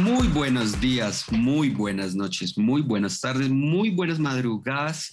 [0.00, 5.12] Muy buenos días, muy buenas noches, muy buenas tardes, muy buenas madrugadas.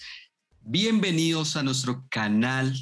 [0.62, 2.74] Bienvenidos a nuestro canal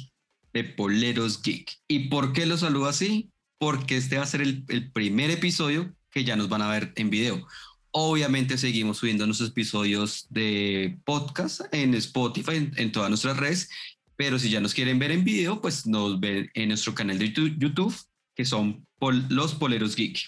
[0.52, 1.68] de Poleros Geek.
[1.88, 3.32] ¿Y por qué lo saludo así?
[3.58, 7.10] Porque este va a ser el, primer episodio que ya nos van a ver en
[7.10, 7.44] video.
[7.90, 13.68] Obviamente seguimos subiendo nuestros episodios de podcast en Spotify, en, todas nuestras redes,
[14.14, 17.32] pero si ya nos quieren ver en video, pues nos ven en nuestro canal de
[17.32, 17.96] YouTube,
[18.36, 18.86] que son
[19.28, 20.20] Los Poleros Geek.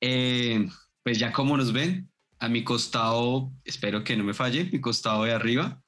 [0.00, 0.66] Eh,
[1.04, 5.24] pues ya como nos ven, a mi costado, espero que no me falle, mi costado
[5.24, 5.80] de arriba,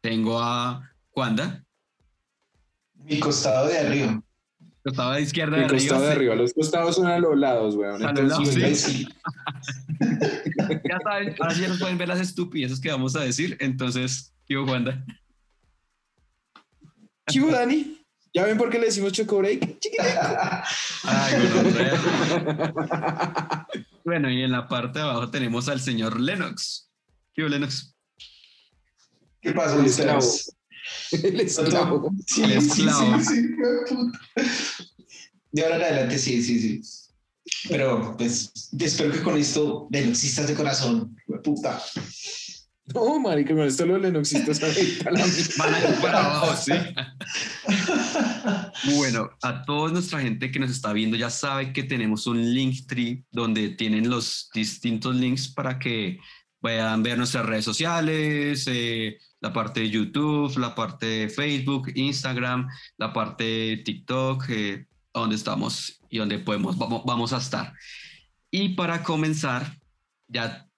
[0.00, 1.64] tengo a Wanda,
[2.94, 4.22] Mi costado de arriba.
[4.82, 6.12] costado de izquierda de costado de sí.
[6.16, 8.04] arriba, los costados son a los lados, weón.
[8.04, 9.08] A los Entonces, lados, Sí.
[10.88, 14.34] Ya saben, ahora sí ya nos pueden ver las estupideces que vamos a decir, entonces,
[14.48, 15.04] yo Wanda.
[17.30, 18.01] Chivo Dani,
[18.34, 19.78] ¿ya ven por qué le decimos Choco Break?
[21.04, 23.66] Ay, gonorrea.
[24.04, 26.90] Bueno, y en la parte de abajo tenemos al señor Lennox.
[27.32, 27.94] ¿Qué hubo, Lennox?
[29.40, 30.52] ¿Qué pasa, El?
[31.12, 32.10] El esclavo.
[32.26, 33.18] Sí, El sí, esclavo.
[33.20, 34.20] sí, sí, hijo de puta.
[35.52, 37.08] De ahora en adelante, sí, sí, sí.
[37.68, 41.80] Pero, pues, espero que con esto, de existas de corazón, puta.
[42.94, 45.24] No, marica, con esto los lenoxistas ahorita la
[45.58, 46.72] Van a ir para abajo, sí.
[48.96, 53.24] Bueno, a toda nuestra gente que nos está viendo ya sabe que tenemos un Linktree
[53.30, 56.18] donde tienen los distintos links para que
[56.60, 62.68] puedan ver nuestras redes sociales, eh, la parte de YouTube, la parte de Facebook, Instagram,
[62.98, 67.74] la parte de TikTok, eh, donde estamos y donde podemos, vamos, vamos a estar.
[68.50, 69.78] Y para comenzar,
[70.28, 70.68] ya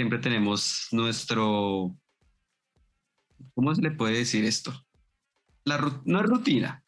[0.00, 1.94] siempre tenemos nuestro,
[3.54, 4.72] ¿cómo se le puede decir esto?
[5.64, 5.76] La,
[6.06, 6.82] no es rutina.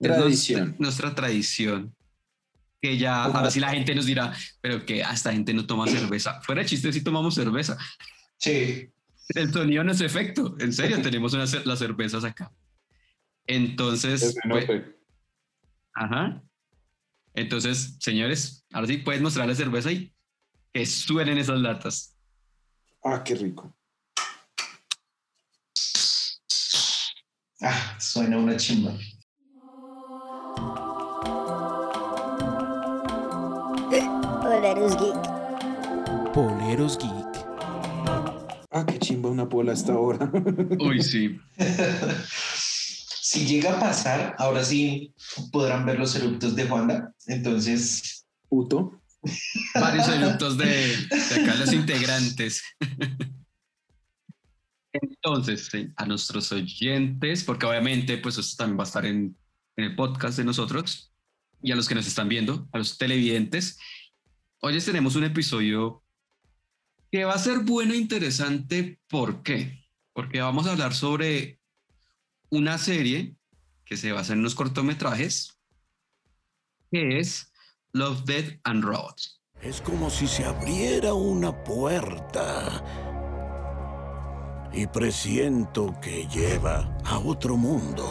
[0.00, 0.60] Es Tradición.
[0.60, 1.94] Nuestra, nuestra tradición.
[2.82, 5.86] Que ya, ahora sí la gente nos dirá, pero que a esta gente no toma
[5.86, 6.40] cerveza.
[6.42, 7.78] Fuera de chiste, sí tomamos cerveza.
[8.36, 8.90] Sí,
[9.28, 10.56] El sonido no es efecto.
[10.58, 12.52] En serio, tenemos cer- las cervezas acá.
[13.46, 14.66] Entonces, Es pues,
[15.94, 16.42] ajá.
[17.32, 20.12] Entonces, señores, ahora sí puedes mostrar la cerveza y
[20.76, 22.14] que suenen esas latas.
[23.02, 23.74] Ah, qué rico.
[27.62, 28.92] ah, suena una chimba.
[34.42, 36.32] Poleros Geek.
[36.34, 37.46] Poleros Geek.
[38.70, 40.30] Ah, qué chimba una pola hasta ahora.
[40.80, 41.40] Uy, sí.
[43.22, 45.14] si llega a pasar, ahora sí
[45.50, 47.14] podrán ver los eructos de Juanda.
[47.26, 49.00] Entonces, Puto.
[49.74, 52.62] Varios eructos de, de acá los integrantes.
[55.02, 59.36] Entonces, a nuestros oyentes, porque obviamente pues esto también va a estar en,
[59.76, 61.12] el podcast de nosotros,
[61.60, 63.78] y a los que nos están viendo, a los televidentes,
[64.60, 66.02] hoy tenemos un episodio
[67.12, 68.98] que va a ser bueno e interesante.
[69.06, 69.86] ¿Por qué?
[70.14, 71.60] Porque vamos a hablar sobre
[72.48, 73.36] una serie
[73.84, 75.60] que se basa en unos cortometrajes,
[76.90, 77.52] que es
[77.96, 79.40] Love, Death and Robots.
[79.62, 82.84] Es como si se abriera una puerta.
[84.70, 88.04] Y presiento que lleva a otro mundo.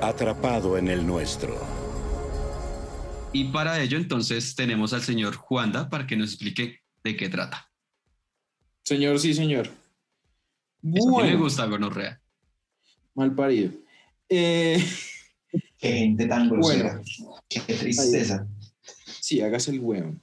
[0.00, 1.54] Atrapado en el nuestro.
[3.34, 7.70] Y para ello entonces tenemos al señor Juanda para que nos explique de qué trata.
[8.84, 9.66] Señor, sí, señor.
[9.66, 9.74] Eso
[10.82, 12.18] sí me Bueno, gusta, gonorrea.
[13.14, 13.72] mal parido.
[14.30, 14.82] Eh,
[15.78, 17.00] qué gente tan grosera.
[17.48, 18.46] Qué tristeza.
[19.20, 20.14] sí, hágase el huevo.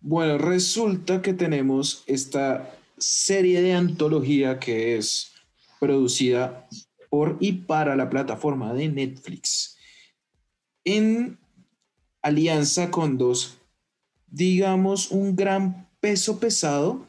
[0.00, 5.32] Bueno, resulta que tenemos esta serie de antología que es
[5.80, 6.68] producida
[7.10, 9.76] por y para la plataforma de Netflix
[10.84, 11.38] en
[12.22, 13.58] alianza con dos,
[14.26, 17.06] digamos, un gran peso pesado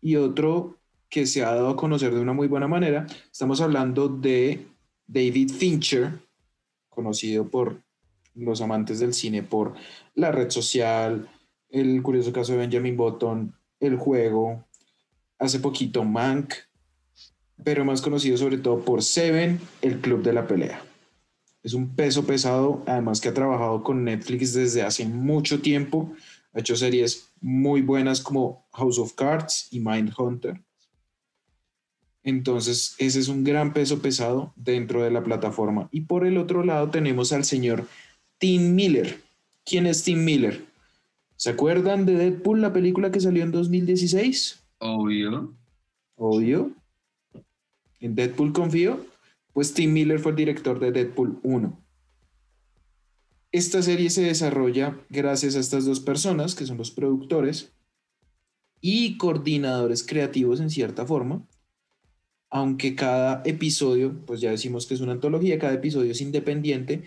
[0.00, 0.78] y otro
[1.08, 3.06] que se ha dado a conocer de una muy buena manera.
[3.30, 4.66] Estamos hablando de
[5.06, 6.20] David Fincher,
[7.00, 7.82] conocido por
[8.34, 9.74] los amantes del cine por
[10.14, 11.28] La Red Social,
[11.70, 14.64] El Curioso Caso de Benjamin Button, El Juego,
[15.38, 16.54] hace poquito Mank,
[17.64, 20.82] pero más conocido sobre todo por Seven, El Club de la Pelea.
[21.62, 26.12] Es un peso pesado, además que ha trabajado con Netflix desde hace mucho tiempo.
[26.52, 30.60] Ha hecho series muy buenas como House of Cards y Mindhunter.
[32.22, 35.88] Entonces, ese es un gran peso pesado dentro de la plataforma.
[35.90, 37.86] Y por el otro lado tenemos al señor
[38.38, 39.20] Tim Miller.
[39.64, 40.64] ¿Quién es Tim Miller?
[41.36, 44.62] ¿Se acuerdan de Deadpool, la película que salió en 2016?
[44.78, 45.54] Obvio.
[46.16, 46.72] Obvio.
[48.00, 49.06] En Deadpool confío.
[49.52, 51.78] Pues Tim Miller fue el director de Deadpool 1.
[53.52, 57.72] esta serie se desarrolla gracias a estas dos personas, que son los productores
[58.80, 61.42] y coordinadores creativos en cierta forma,
[62.50, 67.04] aunque cada episodio, pues ya decimos que es una antología, cada episodio es independiente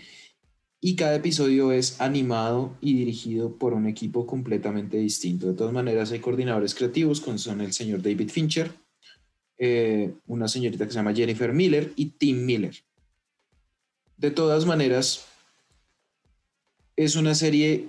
[0.80, 5.46] y cada episodio es animado y dirigido por un equipo completamente distinto.
[5.46, 8.70] De todas maneras, hay coordinadores creativos, como son el señor David Fincher,
[9.58, 12.74] eh, una señorita que se llama Jennifer Miller y Tim Miller.
[14.16, 15.26] De todas maneras,
[16.96, 17.88] es una serie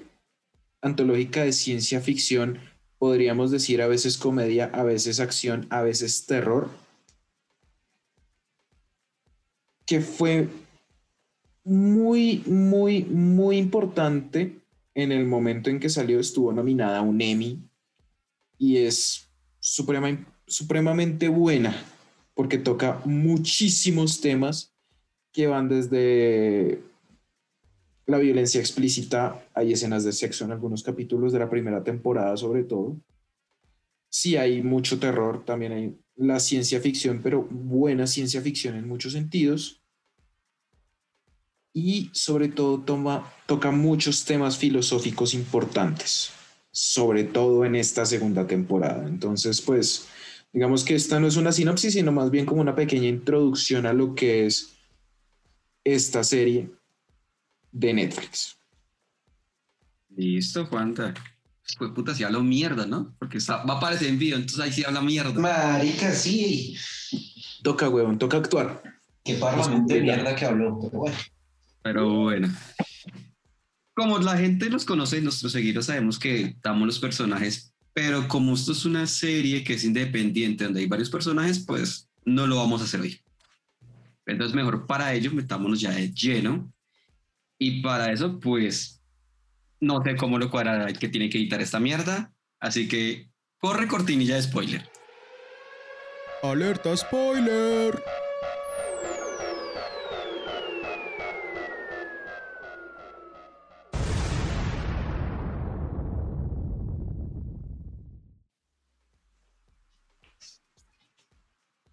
[0.82, 2.60] antológica de ciencia ficción,
[2.98, 6.70] podríamos decir a veces comedia, a veces acción, a veces terror,
[9.86, 10.48] que fue
[11.64, 14.60] muy, muy, muy importante
[14.94, 17.60] en el momento en que salió, estuvo nominada a un Emmy
[18.58, 19.30] y es
[19.60, 21.76] supremamente buena
[22.34, 24.74] porque toca muchísimos temas
[25.32, 26.82] que van desde
[28.06, 32.64] la violencia explícita, hay escenas de sexo en algunos capítulos de la primera temporada sobre
[32.64, 32.98] todo.
[34.10, 39.14] Sí hay mucho terror, también hay la ciencia ficción, pero buena ciencia ficción en muchos
[39.14, 39.82] sentidos.
[41.74, 46.32] Y sobre todo toma, toca muchos temas filosóficos importantes,
[46.72, 49.08] sobre todo en esta segunda temporada.
[49.08, 50.08] Entonces, pues,
[50.54, 53.94] digamos que esta no es una sinopsis, sino más bien como una pequeña introducción a
[53.94, 54.78] lo que es
[55.84, 56.72] esta serie
[57.74, 58.58] de Netflix.
[60.16, 61.14] Listo, Juanta.
[61.78, 63.16] Pues puta, si hablo mierda, ¿no?
[63.20, 65.34] Porque va a aparecer en video, entonces ahí sí habla mierda.
[65.34, 66.78] Marica, sí.
[67.64, 68.84] Toca, huevón, toca actuar.
[69.24, 71.18] Qué parlamento de mierda que habló, pero bueno.
[71.82, 72.56] Pero bueno.
[73.96, 78.74] Como la gente los conoce, nuestros seguidores sabemos que damos los personajes, pero como esto
[78.74, 82.84] es una serie que es independiente, donde hay varios personajes, pues no lo vamos a
[82.84, 83.20] hacer hoy.
[84.26, 86.72] Entonces, mejor para ello, metámonos ya de lleno
[87.58, 89.02] y para eso, pues,
[89.80, 92.34] no sé cómo lo cuadrará que tiene que editar esta mierda.
[92.60, 93.30] Así que
[93.60, 94.90] corre cortinilla de spoiler.
[96.42, 98.02] Alerta spoiler.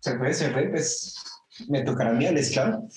[0.00, 1.17] Se fue, se fue, pues
[1.69, 2.88] me tocará a mí, claro.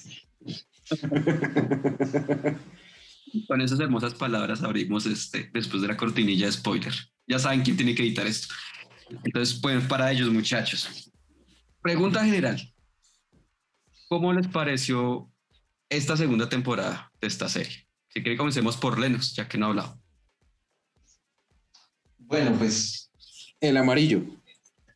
[3.48, 6.94] Con esas hermosas palabras abrimos este después de la cortinilla de spoiler.
[7.28, 8.54] Ya saben quién tiene que editar esto.
[9.24, 11.12] Entonces, pues para ellos, muchachos.
[11.82, 12.74] Pregunta general.
[14.08, 15.32] ¿Cómo les pareció
[15.90, 17.88] esta segunda temporada de esta serie?
[18.08, 20.00] Si quiere, comencemos por Lenos, ya que no ha hablado.
[22.18, 23.12] Bueno, pues.
[23.60, 24.24] El amarillo.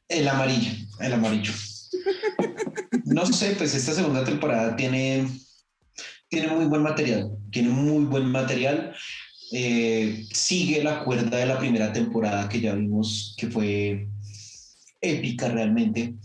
[0.08, 1.54] El amarillo, el amarillo.
[3.06, 5.28] no sé, pues esta segunda temporada tiene
[6.30, 8.94] tiene muy buen material, tiene muy buen material.
[9.52, 14.08] Eh, sigue la cuerda de la primera temporada que ya vimos que fue
[15.02, 16.16] épica realmente.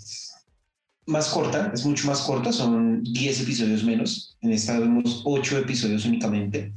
[1.07, 4.37] Más corta, es mucho más corta, son 10 episodios menos.
[4.41, 6.73] En esta vemos 8 episodios únicamente.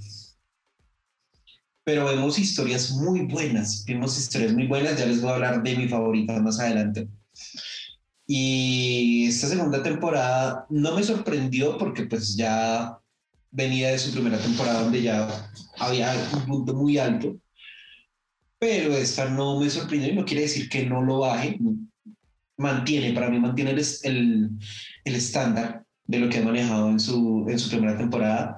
[1.83, 5.75] Pero vemos historias muy buenas, vemos historias muy buenas, ya les voy a hablar de
[5.75, 7.07] mi favorita más adelante.
[8.25, 12.99] Y esta segunda temporada no me sorprendió porque pues ya
[13.57, 15.49] venía de su primera temporada donde ya
[15.79, 17.35] había un punto muy alto,
[18.59, 21.57] pero esta no me sorprende y no quiere decir que no lo baje,
[22.55, 24.49] mantiene, para mí mantiene el, el,
[25.05, 28.57] el estándar de lo que ha manejado en su, en su primera temporada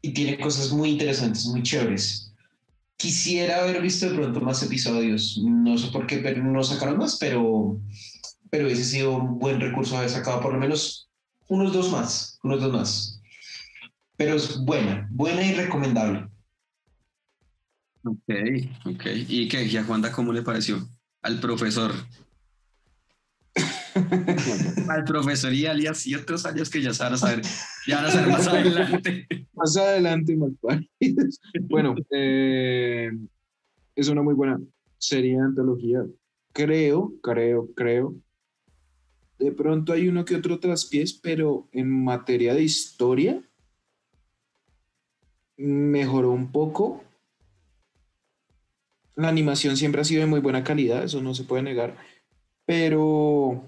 [0.00, 2.32] y tiene cosas muy interesantes, muy chéveres.
[2.96, 7.16] Quisiera haber visto de pronto más episodios, no sé por qué pero no sacaron más,
[7.18, 7.80] pero,
[8.48, 11.10] pero hubiese sido un buen recurso haber sacado por lo menos
[11.48, 13.16] unos dos más, unos dos más
[14.16, 16.28] pero es buena, buena y recomendable.
[18.04, 18.30] Ok,
[18.84, 19.06] ok.
[19.28, 19.64] ¿Y qué?
[19.64, 20.78] ¿Y a Juanda cómo le pareció?
[21.22, 21.92] Al profesor.
[24.88, 27.42] al profesor y alias y otros años que ya se van a saber,
[27.86, 29.26] ya van a saber más adelante.
[29.54, 30.50] más adelante, más
[31.62, 33.10] Bueno, eh,
[33.94, 34.60] es una muy buena
[34.98, 36.04] serie de antología.
[36.52, 38.14] Creo, creo, creo.
[39.38, 43.42] De pronto hay uno que otro traspiés, pero en materia de historia,
[45.56, 47.02] mejoró un poco.
[49.14, 51.96] La animación siempre ha sido de muy buena calidad, eso no se puede negar,
[52.66, 53.64] pero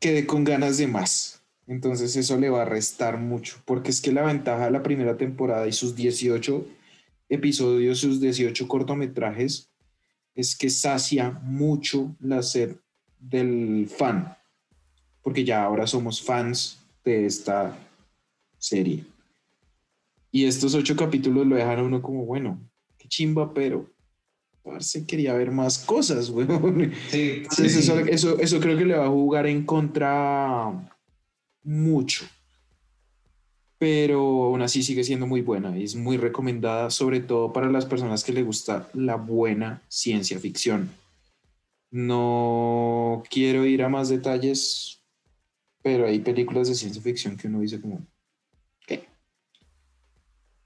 [0.00, 1.42] quedé con ganas de más.
[1.66, 5.16] Entonces eso le va a restar mucho, porque es que la ventaja de la primera
[5.16, 6.66] temporada y sus 18
[7.28, 9.70] episodios, sus 18 cortometrajes,
[10.34, 12.76] es que sacia mucho la sed
[13.18, 14.36] del fan
[15.24, 17.76] porque ya ahora somos fans de esta
[18.58, 19.04] serie.
[20.30, 22.60] Y estos ocho capítulos lo dejan a uno como, bueno,
[22.98, 23.90] qué chimba, pero
[24.80, 26.92] se quería ver más cosas, weón.
[27.08, 30.90] Sí, Entonces, sí, Eso, eso, eso creo que le va a jugar en contra
[31.62, 32.26] mucho.
[33.78, 37.86] Pero aún así sigue siendo muy buena y es muy recomendada, sobre todo para las
[37.86, 40.90] personas que le gusta la buena ciencia ficción.
[41.90, 45.03] No quiero ir a más detalles,
[45.84, 48.06] pero hay películas de ciencia ficción que uno dice como,
[48.86, 49.06] ¿qué?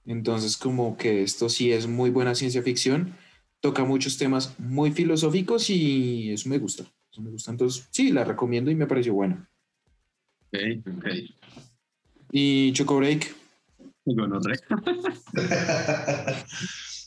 [0.07, 3.17] Entonces como que esto sí es muy buena ciencia ficción,
[3.61, 6.85] toca muchos temas muy filosóficos y eso me gusta.
[7.11, 7.51] Eso me gusta.
[7.51, 9.51] Entonces sí, la recomiendo y me pareció buena.
[10.53, 10.59] Ok,
[10.99, 11.07] ok.
[12.31, 13.35] Y Choco Break,
[14.05, 14.39] Bueno,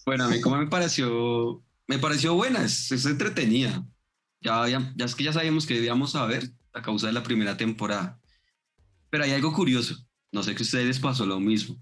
[0.06, 3.86] Bueno, a mí como me pareció, me pareció buena, es, es entretenida.
[4.42, 7.56] Ya, ya, ya es que ya sabíamos que debíamos saber a causa de la primera
[7.58, 8.20] temporada.
[9.10, 9.96] Pero hay algo curioso,
[10.32, 11.78] no sé que a ustedes les pasó lo mismo.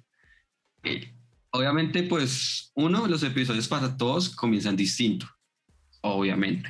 [0.83, 1.13] Eh,
[1.51, 5.27] obviamente, pues, uno, los episodios para todos comienzan distinto,
[6.01, 6.69] obviamente.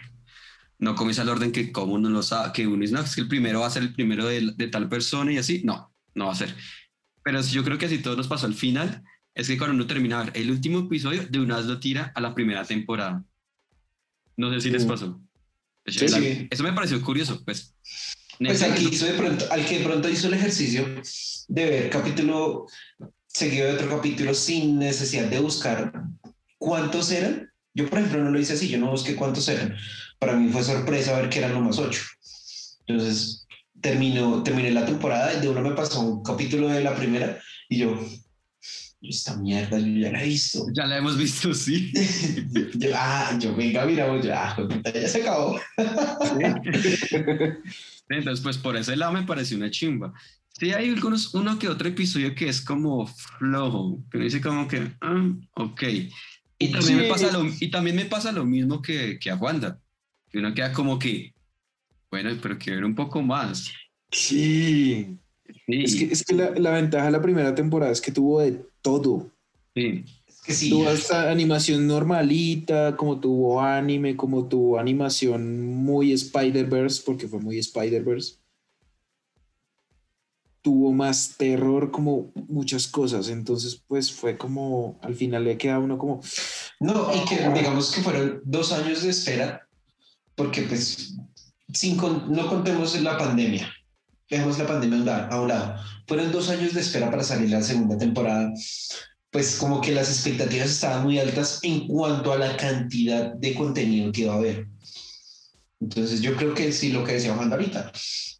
[0.77, 3.21] No comienza el orden que como uno lo sabe, que uno dice, no, es que
[3.21, 5.61] el primero va a ser el primero de, de tal persona y así.
[5.65, 6.55] No, no va a ser.
[7.23, 9.03] Pero sí, yo creo que así todo nos pasó al final,
[9.33, 12.11] es que cuando uno termina de ver el último episodio, de una vez lo tira
[12.15, 13.23] a la primera temporada.
[14.37, 14.87] No sé si les Mm.
[14.87, 15.21] pasó.
[15.91, 16.47] Sí, La- sí.
[16.49, 17.73] Eso me pareció curioso, pues.
[18.39, 20.85] Pues que, hizo de pronto, al que de pronto hizo el ejercicio
[21.49, 22.67] de ver capítulo
[23.27, 25.91] seguido de otro capítulo sin necesidad de buscar
[26.57, 27.51] cuántos eran.
[27.73, 29.75] Yo, por ejemplo, no lo hice así, yo no busqué cuántos eran.
[30.19, 32.01] Para mí fue sorpresa ver que eran nomás ocho.
[32.87, 33.45] Entonces,
[33.81, 37.79] terminó, terminé la temporada y de uno me pasó un capítulo de la primera y
[37.79, 37.99] yo,
[39.01, 40.65] esta mierda, yo ya la he visto.
[40.73, 41.91] Ya la hemos visto, sí.
[42.75, 44.57] Yo, ah, yo venga, mira, yo, ah,
[44.93, 45.59] ya se acabó.
[48.09, 50.13] Entonces, pues por ese lado me pareció una chimba.
[50.59, 54.91] Sí, hay algunos, uno que otro episodio que es como flojo, que dice como que,
[55.01, 55.83] ah, ok.
[56.57, 57.09] Y también, me Sí.
[57.09, 59.79] pasa lo, y también me pasa lo mismo que, que a Wanda,
[60.29, 61.33] que uno queda como que,
[62.11, 63.71] bueno, pero quiero ver un poco más.
[64.11, 65.17] sí.
[65.65, 68.41] Sí, Es que, es que la, la ventaja de la primera temporada es que tuvo
[68.41, 69.31] de todo.
[69.75, 70.03] sí.
[70.27, 70.69] Es que sí.
[70.69, 77.59] Tuvo hasta animación normalita, como tuvo anime, como tuvo animación muy Spider-Verse, porque fue muy
[77.59, 78.35] Spider-Verse.
[80.61, 83.29] Tuvo más terror, como muchas cosas.
[83.29, 86.21] Entonces, pues fue como, al final le queda uno como,
[86.79, 89.67] No, y que digamos que fueron dos años de espera,
[90.35, 91.15] porque pues
[91.73, 93.71] sin con- no contemos la pandemia,
[94.29, 95.75] dejemos la pandemia a un lado-
[96.07, 98.51] fueron dos años de espera para salir la segunda temporada,
[99.31, 104.11] pues como que las expectativas estaban muy altas en cuanto a la cantidad de contenido
[104.11, 104.67] que iba a haber.
[105.79, 107.91] Entonces yo creo que sí, lo que decía Juan ahorita,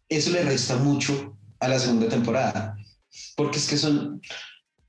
[0.08, 2.76] eso le resta mucho a la segunda temporada,
[3.36, 4.20] porque es que son,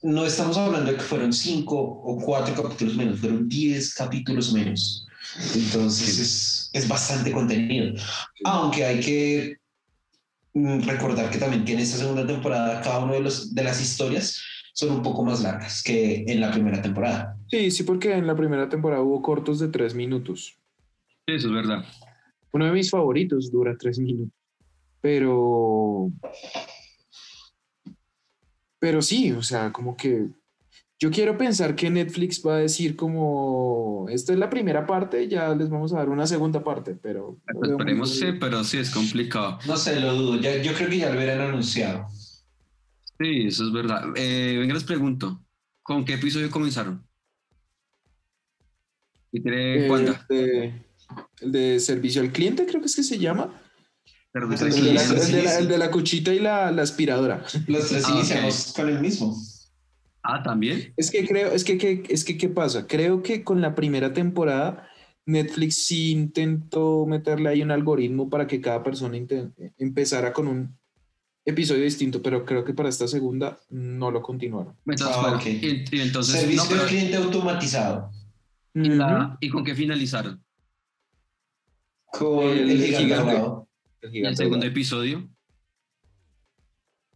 [0.02, 5.06] no estamos hablando de que fueron cinco o cuatro capítulos menos, fueron diez capítulos menos.
[5.56, 7.94] Entonces es, es bastante contenido.
[8.44, 9.61] Aunque hay que
[10.54, 14.42] recordar que también que en esta segunda temporada cada una de, los, de las historias
[14.74, 17.38] son un poco más largas que en la primera temporada.
[17.50, 20.58] sí, sí, porque en la primera temporada hubo cortos de tres minutos.
[21.28, 21.86] Eso es verdad.
[22.54, 24.34] Uno de mis favoritos dura tres minutos.
[25.00, 26.12] Pero.
[28.80, 30.28] Pero sí, o sea, como que.
[31.04, 34.06] Yo quiero pensar que Netflix va a decir como.
[34.10, 37.40] Esta es la primera parte, ya les vamos a dar una segunda parte, pero.
[37.52, 39.58] Pues esperemos, sí, pero sí es complicado.
[39.66, 40.40] No sé, lo dudo.
[40.40, 42.06] Ya, yo creo que ya lo hubieran anunciado.
[42.14, 44.04] Sí, eso es verdad.
[44.16, 45.44] Eh, venga, les pregunto,
[45.82, 47.04] ¿con qué episodio comenzaron?
[49.32, 49.88] ¿Y tiene Eh?
[49.88, 50.74] El de,
[51.42, 53.60] el de servicio al cliente, creo que es que se llama.
[54.36, 57.44] El de la, el de la- el de la cuchita y la, la aspiradora.
[57.68, 59.36] Los tres Ah, iniciamos con el mismo.
[60.24, 60.94] Ah, también.
[60.98, 62.86] Es que creo, es que, que- es que, ¿qué pasa?
[62.88, 64.88] Creo que con la primera temporada
[65.26, 70.78] Netflix sí intentó meterle ahí un algoritmo para que cada persona inten- empezara con un
[71.46, 74.76] episodio distinto, pero creo que para esta segunda no lo continuaron.
[74.86, 78.12] Entonces, Ah, bueno, y, y entonces, Servicio no, pero- al cliente automatizado.
[78.74, 80.44] ¿y, la- ¿y con qué finalizaron?
[82.06, 83.32] Con el, El gigante.
[83.32, 83.40] El
[84.04, 85.30] ¿Y el gigante segundo episodio?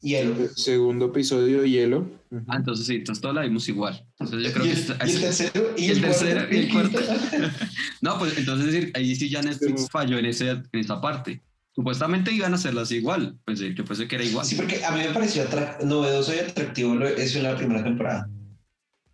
[0.06, 0.36] Hielo.
[0.40, 2.08] El segundo episodio, hielo.
[2.48, 4.06] Ah, entonces sí, entonces todo la vimos igual.
[4.20, 4.74] Entonces yo creo y, que...
[4.76, 7.00] el, está- y el tercero y el el, tercero cuarto, y el cuarto.
[8.02, 11.42] No, pues entonces es decir, ahí sí ya Netflix falló en, ese, en esa parte.
[11.74, 14.46] Supuestamente iban a hacerlas igual, pues eh, yo pensé que era igual.
[14.46, 15.44] Sí, porque a mí me pareció
[15.84, 18.30] novedoso y atractivo lo- eso en la primera temporada.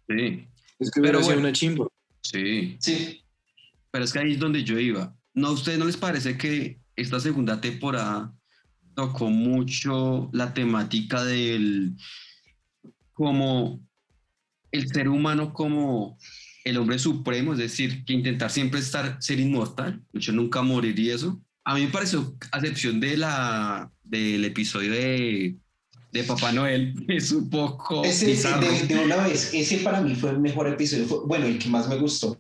[0.10, 0.46] Sí,
[0.78, 1.40] Es que Pero bueno.
[1.40, 1.88] una chimba.
[2.22, 2.76] sí.
[2.80, 3.24] Sí,
[3.92, 5.16] Pero es que ahí es donde yo iba.
[5.34, 8.34] ¿No a ustedes no les parece que esta segunda temporada
[9.08, 11.94] tocó mucho la temática del
[13.14, 13.82] como
[14.72, 16.18] el ser humano como
[16.64, 21.10] el hombre supremo, es decir, que intentar siempre estar, ser inmortal, yo nunca morir y
[21.10, 21.42] eso.
[21.66, 25.58] A mí me pareció, a excepción de la, del episodio de,
[26.12, 30.30] de Papá Noel, es un poco Ese, de, de una vez, ese para mí fue
[30.32, 32.38] el mejor episodio, fue- bueno, el que más me gustó.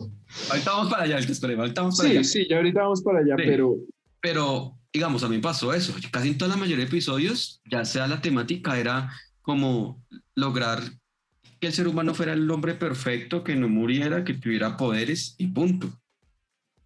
[0.50, 2.24] Ahorita vamos para allá, ahorita esperemos, ahorita vamos para Sí, allá.
[2.24, 3.44] sí, ya ahorita vamos para allá, Sí.
[3.46, 3.76] pero
[4.22, 5.94] Pero, digamos, a mí pasó eso.
[6.12, 10.04] Casi en toda la mayoría de episodios, ya sea la temática, era como
[10.36, 10.82] lograr
[11.60, 15.48] que el ser humano fuera el hombre perfecto, que no muriera, que tuviera poderes y
[15.48, 15.90] punto.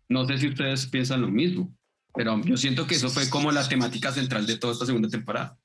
[0.09, 1.73] No sé si ustedes piensan lo mismo,
[2.13, 5.57] pero yo siento que eso fue como la temática central de toda esta segunda temporada.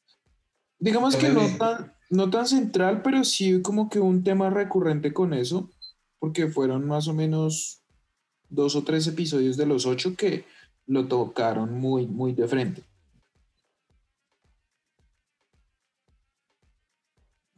[0.79, 5.35] digamos que no tan, no tan central, pero sí como que un tema recurrente con
[5.35, 5.71] eso,
[6.19, 7.83] porque fueron más o menos
[8.49, 10.45] dos o tres episodios de los ocho que
[10.91, 12.83] lo tocaron muy, muy de frente.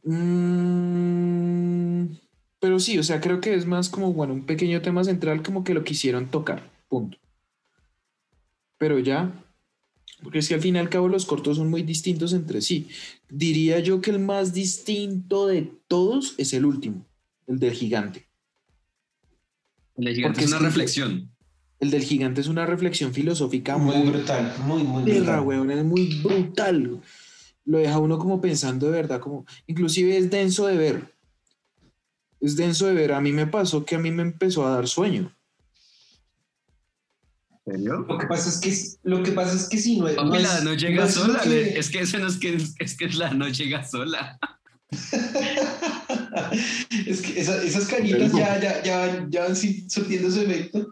[0.03, 0.55] Mm,
[2.59, 5.63] pero sí, o sea, creo que es más como, bueno, un pequeño tema central como
[5.63, 7.17] que lo quisieron tocar, punto.
[8.77, 9.33] Pero ya,
[10.21, 12.87] porque es que al fin y al cabo los cortos son muy distintos entre sí.
[13.29, 17.03] Diría yo que el más distinto de todos es el último,
[17.47, 18.27] el del gigante.
[19.95, 21.32] El gigante Porque es una reflexión.
[21.83, 25.41] El del gigante es una reflexión filosófica Muy muy, brutal, muy, muy perra, brutal.
[25.41, 27.01] weón, es muy brutal.
[27.65, 31.13] Lo deja uno como pensando de verdad, como inclusive es denso de ver.
[32.39, 33.11] Es denso de ver.
[33.11, 35.35] A mí me pasó que a mí me empezó a dar sueño.
[37.65, 38.05] ¿En serio?
[38.07, 40.15] Lo que pasa es que, lo que, pasa es que si no es...
[40.15, 41.41] Papi, no la es- no llega no es sola.
[41.41, 44.39] que- Es que eso no es que es que la no llega sola.
[47.07, 50.87] es que esa- esas cañitas ya, ya, ya, ya van surtiendo su efecto.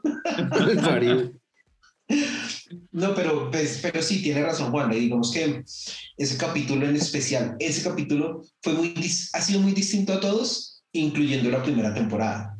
[2.92, 4.92] No, pero, pues, pero sí, tiene razón Juan.
[4.92, 5.64] Digamos que
[6.18, 8.94] ese capítulo en especial, ese capítulo fue muy,
[9.34, 12.58] ha sido muy distinto a todos, incluyendo la primera temporada.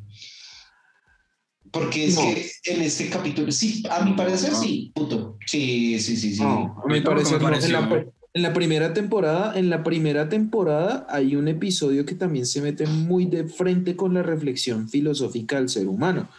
[1.72, 2.22] Porque es No.
[2.24, 4.62] que en este capítulo, sí, a mi parecer No.
[4.62, 5.38] sí, puto.
[5.46, 6.42] Sí, sí, sí, sí.
[6.42, 7.54] No, a mi parecer no.
[7.54, 12.46] En la, en la primera temporada, en la primera temporada hay un episodio que también
[12.46, 16.30] se mete muy de frente con la reflexión filosófica del ser humano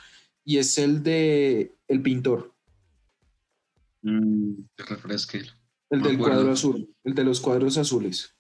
[0.45, 2.51] y es el de el pintor,
[4.05, 5.39] Mm, que refresque.
[5.91, 6.35] el Me del acuerdo.
[6.37, 8.35] cuadro azul, el de los cuadros azules.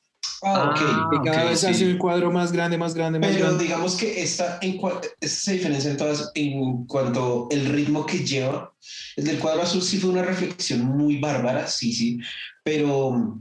[0.45, 0.81] Ah, ok.
[0.81, 1.67] Ah, Que cada ok, vez sí.
[1.67, 3.63] hace un cuadro más grande, más grande, más Pero grande.
[3.65, 4.81] digamos que esta, en
[5.21, 8.75] esta se diferencia en todas en cuanto el ritmo que lleva.
[9.17, 12.19] El del cuadro azul sí fue una reflexión muy bárbara, sí, sí,
[12.65, 13.41] pero,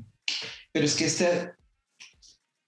[0.72, 1.56] pero es que esta,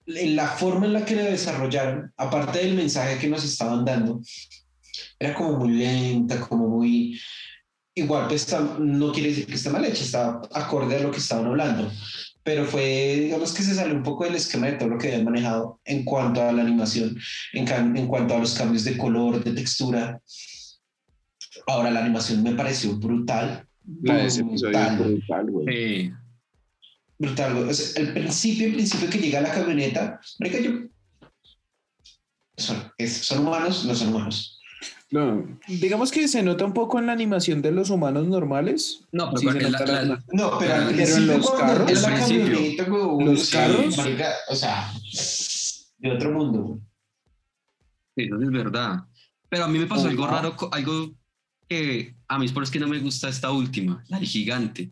[0.06, 4.20] en la forma en la que la desarrollaron, aparte del mensaje que nos estaban dando,
[5.18, 7.20] era como muy lenta, como muy...
[7.96, 11.18] Igual, pues está- no quiere decir que esté mal hecha, está acorde a lo que
[11.18, 11.88] estaban hablando
[12.44, 15.24] pero fue, digamos que se salió un poco del esquema de todo lo que habían
[15.24, 17.18] manejado en cuanto a la animación,
[17.54, 20.20] en, en cuanto a los cambios de color, de textura.
[21.66, 23.66] Ahora, la animación me pareció brutal.
[24.02, 25.66] La de ese brutal, brutal, güey.
[25.66, 26.12] Sí.
[27.18, 27.54] brutal.
[27.54, 27.68] güey.
[27.70, 30.70] O sea, el principio, el principio que llega a la camioneta, marica, yo...
[32.56, 34.60] Son, es- son humanos, no son humanos.
[35.14, 39.04] No, digamos que se nota un poco en la animación de los humanos normales.
[39.12, 41.88] No, pero Sí, se la- nota la- la- No, pero al Pero en los carros,
[41.90, 42.44] entra la al principio.
[42.52, 43.96] camioneta, güey, Los sí, carros.
[43.96, 44.92] marica, o sea,
[45.98, 46.80] de otro mundo.
[48.16, 49.04] eso es verdad.
[49.48, 51.12] Pero a mí me pasó algo raro, algo
[51.68, 54.90] que a mí es por eso que no me gusta esta última, la del gigante.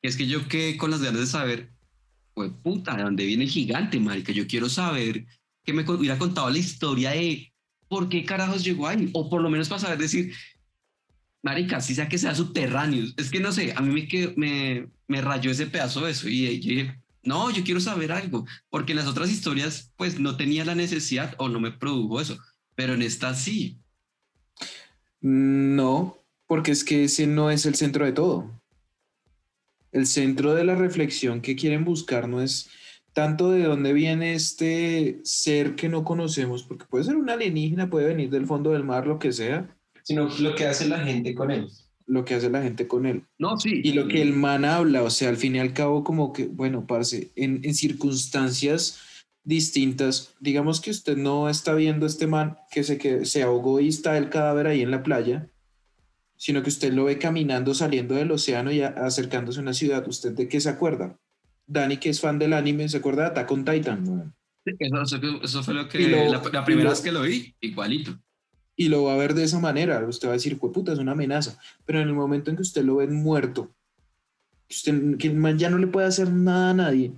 [0.00, 1.70] Es que yo quedé con las ganas de saber,
[2.34, 4.32] pues puta, ¿de dónde viene el gigante, marica?
[4.32, 5.26] Yo quiero saber
[5.64, 7.52] que me hubiera contado la historia de
[7.88, 10.32] por qué carajos llegó ahí, o por lo menos para saber decir,
[11.42, 13.04] marica, si sea que sea subterráneo.
[13.16, 16.60] Es que no sé, a mí me, me, me rayó ese pedazo de eso y
[16.60, 20.64] yo dije, no, yo quiero saber algo, porque en las otras historias pues no tenía
[20.64, 22.38] la necesidad o no me produjo eso,
[22.74, 23.78] pero en esta sí.
[25.20, 28.60] No, porque es que ese no es el centro de todo.
[29.92, 32.68] El centro de la reflexión que quieren buscar no es
[33.14, 38.08] tanto de dónde viene este ser que no conocemos, porque puede ser un alienígena, puede
[38.08, 41.50] venir del fondo del mar, lo que sea, Sino lo que hace la gente con
[41.50, 41.68] él.
[42.06, 43.22] lo que hace la gente con él.
[43.38, 43.80] No, sí.
[43.82, 46.46] Y lo que el man habla, o sea, al fin y al cabo, como que,
[46.46, 48.98] bueno, parce, en, en circunstancias
[49.44, 53.80] distintas, digamos que usted no está viendo a este man que se, que se ahogó
[53.80, 55.48] y está el cadáver ahí en la playa,
[56.36, 60.06] sino que usted lo ve caminando, saliendo del océano y a- acercándose a una ciudad.
[60.08, 61.18] ¿Usted de qué se acuerda?
[61.66, 64.08] Dani, que es fan del anime, ¿se acuerda de Attack on Titan?
[64.08, 64.34] weón?
[65.42, 68.18] Eso, fue lo que Y lo- la, primera lo- vez que lo vi, igualito.
[68.76, 70.04] y lo va a ver de esa manera.
[70.06, 71.58] Usted va a decir, puta, es una amenaza.
[71.84, 73.70] Pero en el momento en que usted lo ve muerto,
[74.70, 77.12] usted- que el man ya no le puede hacer nada a nadie.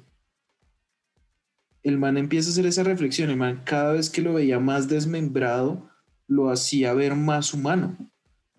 [1.82, 3.30] El man empieza a hacer esa reflexión.
[3.30, 5.88] El man, cada vez que lo veía más desmembrado,
[6.26, 7.96] lo hacía ver más humano,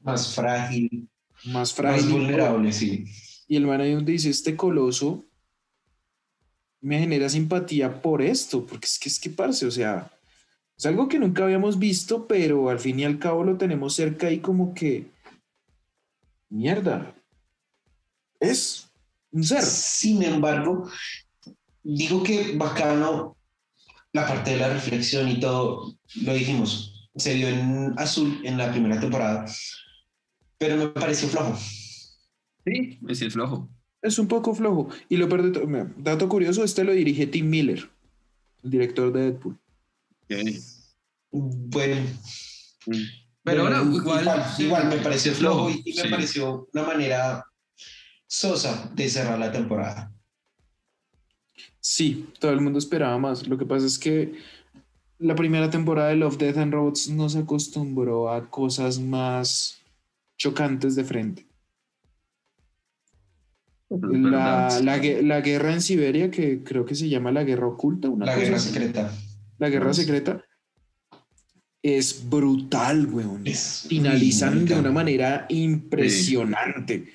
[0.02, 1.10] Más frágil,
[1.45, 2.04] más frágil.
[2.06, 3.04] más vulnerable, sí.
[3.50, 5.26] Y el man ahí donde dice, este coloso
[6.82, 10.12] me genera simpatía por esto, porque es que es que parce, o sea,
[10.78, 14.32] es algo que nunca habíamos visto, pero al fin y al cabo lo tenemos cerca
[14.32, 15.08] y como que,
[16.50, 17.16] mierda,
[18.40, 18.88] es
[19.32, 19.63] un ser.
[19.63, 20.90] Sin embargo,
[21.84, 23.38] digo que bacano
[24.13, 28.72] la parte de la reflexión y todo, lo dijimos, se vio en azul en la
[28.72, 29.46] primera temporada,
[30.58, 31.58] pero me pareció flojo.
[32.66, 33.70] Sí, ese es flojo.
[34.01, 34.89] Es un poco flojo.
[35.10, 37.89] Y lo peor de todo, mira, dato curioso, este lo dirige Tim Miller,
[38.63, 39.57] el director de Deadpool.
[41.31, 42.05] Bueno,
[43.43, 46.07] Pero bueno, ahora igual, igual, sí, igual me pareció flojo y, y me sí.
[46.10, 47.45] pareció una manera
[48.27, 50.12] sosa de cerrar la temporada.
[51.79, 53.47] Sí, todo el mundo esperaba más.
[53.47, 54.33] Lo que pasa es que
[55.19, 59.81] la primera temporada de Love, Death and Robots no se acostumbró a cosas más
[60.38, 61.46] chocantes de frente.
[63.89, 68.26] La, la la guerra en Siberia, que creo que se llama la guerra oculta, una
[68.26, 68.69] La cosa guerra así.
[68.69, 69.12] secreta.
[69.60, 70.43] La guerra secreta
[71.82, 73.47] es brutal, weón.
[73.47, 77.08] Es Finalizan de una manera impresionante.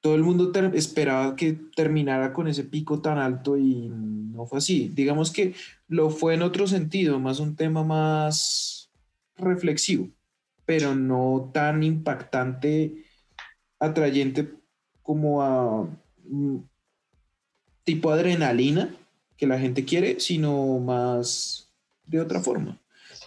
[0.00, 4.90] Todo el mundo esperaba que terminara con ese pico tan alto y no fue así.
[4.94, 5.54] Digamos que
[5.86, 8.90] lo fue en otro sentido, más un tema más
[9.36, 10.08] reflexivo,
[10.64, 13.04] pero no tan impactante,
[13.78, 14.61] atrayente
[15.02, 15.86] como a
[16.28, 16.56] mm,
[17.84, 18.94] tipo adrenalina
[19.36, 21.68] que la gente quiere, sino más
[22.06, 22.78] de otra forma.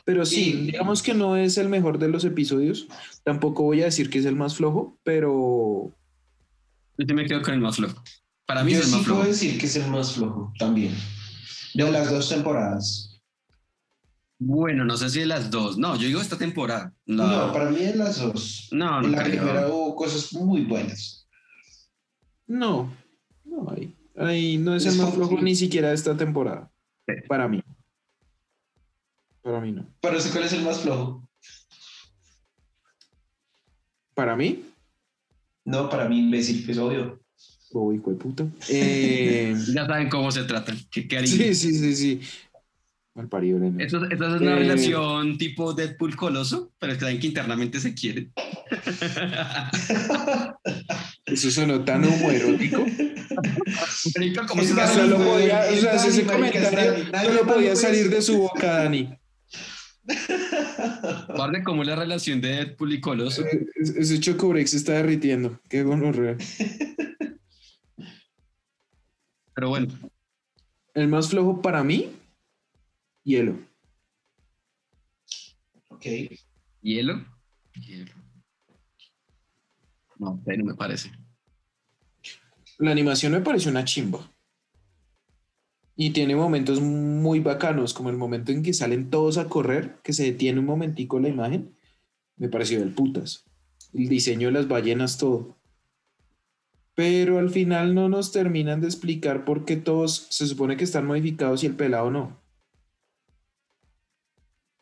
[0.05, 2.87] Pero sí, digamos que no es el mejor de los episodios.
[3.23, 5.91] Tampoco voy a decir que es el más flojo, pero
[6.97, 8.01] Yo sí me quedo con el más flojo.
[8.45, 9.19] Para mí Yo es el sí más flojo.
[9.21, 10.93] puedo decir que es el más flojo también.
[11.73, 13.19] De las dos temporadas.
[14.37, 15.77] Bueno, no sé si de las dos.
[15.77, 16.93] No, yo digo esta temporada.
[17.05, 18.67] La- No, para mí de las dos.
[18.71, 19.41] no, no en la creo.
[19.41, 21.24] primera hubo cosas muy buenas.
[22.47, 22.93] No,
[23.43, 23.93] no hay.
[24.17, 26.71] Ahí no es el más flojo ni siquiera de esta temporada.
[27.07, 27.15] Sí.
[27.27, 27.61] Para mí.
[29.41, 29.85] Para mí no.
[30.01, 31.27] Pero sé cuál es el más flojo.
[34.13, 34.63] Para mí,
[35.65, 37.19] No, para mí, imbécil, es obvio.
[37.73, 38.45] oh, hijo de puta.
[38.69, 40.77] Eh, Ya saben cómo se tratan.
[40.89, 41.35] Qué cariño.
[41.35, 42.21] sí, sí, sí, sí.
[43.13, 43.83] Mal parido, nene.
[43.83, 47.79] Esto, esto es una Eh, relación tipo Deadpool coloso, pero es que saben que internamente
[47.79, 48.31] se quieren.
[51.25, 52.85] Eso sonó tan homoerótico.
[54.15, 54.47] Marica.
[54.47, 59.17] Solo güey, podía, o sea, ese comentario solo podía salir de su boca, Dani.
[61.35, 63.43] Guarde cómo es la relación de Deadpool y Coloso.
[63.43, 65.59] Eh, Ese chocobrexo se está derritiendo.
[65.67, 66.37] Qué gonorrea.
[69.55, 69.87] Pero bueno,
[70.93, 72.11] El más flojo para mí,
[73.23, 73.57] hielo.
[75.89, 76.05] Ok.
[76.81, 77.25] ¿hielo?
[77.73, 78.11] Hielo.
[80.17, 81.11] No, no me parece.
[82.77, 84.29] La animación me pareció una chimba.
[85.95, 90.11] Y tiene momentos muy bacanos, como el momento en que salen todos a correr, que
[90.11, 91.75] se detiene un momentico la imagen.
[92.35, 93.45] Me pareció del putas.
[93.93, 95.57] El diseño de las ballenas, todo.
[96.95, 101.05] Pero al final no nos terminan de explicar por qué todos se supone que están
[101.05, 102.44] modificados y el pelado no.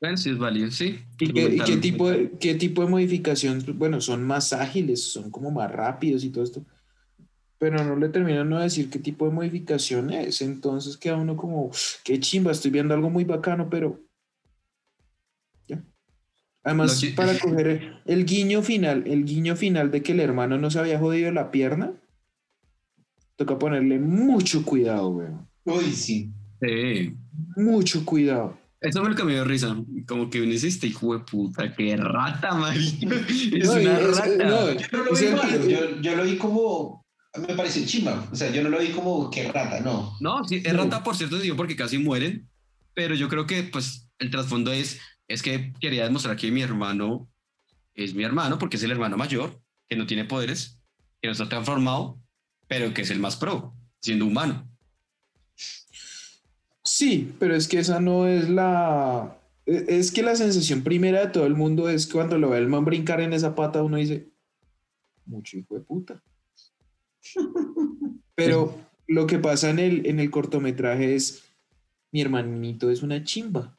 [0.04, 1.00] Es válido, sí.
[1.18, 1.82] ¿Y qué, y qué Argumental.
[1.82, 3.64] tipo de, qué tipo de modificación?
[3.76, 6.66] Bueno, son más ágiles, son como más rápidos y todo esto.
[7.58, 10.42] Pero no le terminan de decir qué tipo de modificación es.
[10.42, 11.72] Entonces queda uno como,
[12.04, 14.02] qué chimba, estoy viendo algo muy bacano, pero...
[15.70, 15.82] ya.
[16.64, 20.80] Además, para coger el guiño final, el guiño final de que el hermano no se
[20.80, 21.94] había jodido la pierna,
[23.38, 25.48] toca ponerle mucho cuidado, weón.
[25.64, 26.30] Uy, sí.
[26.62, 27.16] Sí.
[27.56, 28.63] Mucho cuidado.
[28.84, 29.76] Eso fue lo que me dio risa.
[30.08, 33.16] Como que viniste este hijo de puta, qué rata, marica.
[33.30, 34.46] Es No, una es- rata.
[34.46, 37.02] no, Yo no lo vi el- mal, yo, yo lo vi como.
[37.48, 38.28] Me pareció chimba.
[38.32, 40.16] O sea, yo no lo vi como que rata, no.
[40.20, 42.48] No, sí, es rata por cierto sentido porque casi mueren,
[42.94, 47.28] pero yo creo que pues el trasfondo es, es que quería demostrar que mi hermano
[47.96, 50.80] es mi hermano porque es el hermano mayor, que no tiene poderes,
[51.22, 52.20] que no está transformado,
[52.68, 54.70] pero que es el más pro, siendo humano.
[57.04, 59.38] Sí, pero es que esa no es la...
[59.66, 62.60] e- Es que la sensación primera de todo el mundo es que cuando lo ve
[62.60, 64.30] el man brincar en esa pata, uno dice,
[65.26, 66.24] mucho hijo de puta.
[68.36, 68.74] Pero
[69.06, 71.44] lo que pasa en el, en el cortometraje es,
[72.14, 73.78] mi hermanito es una chimba.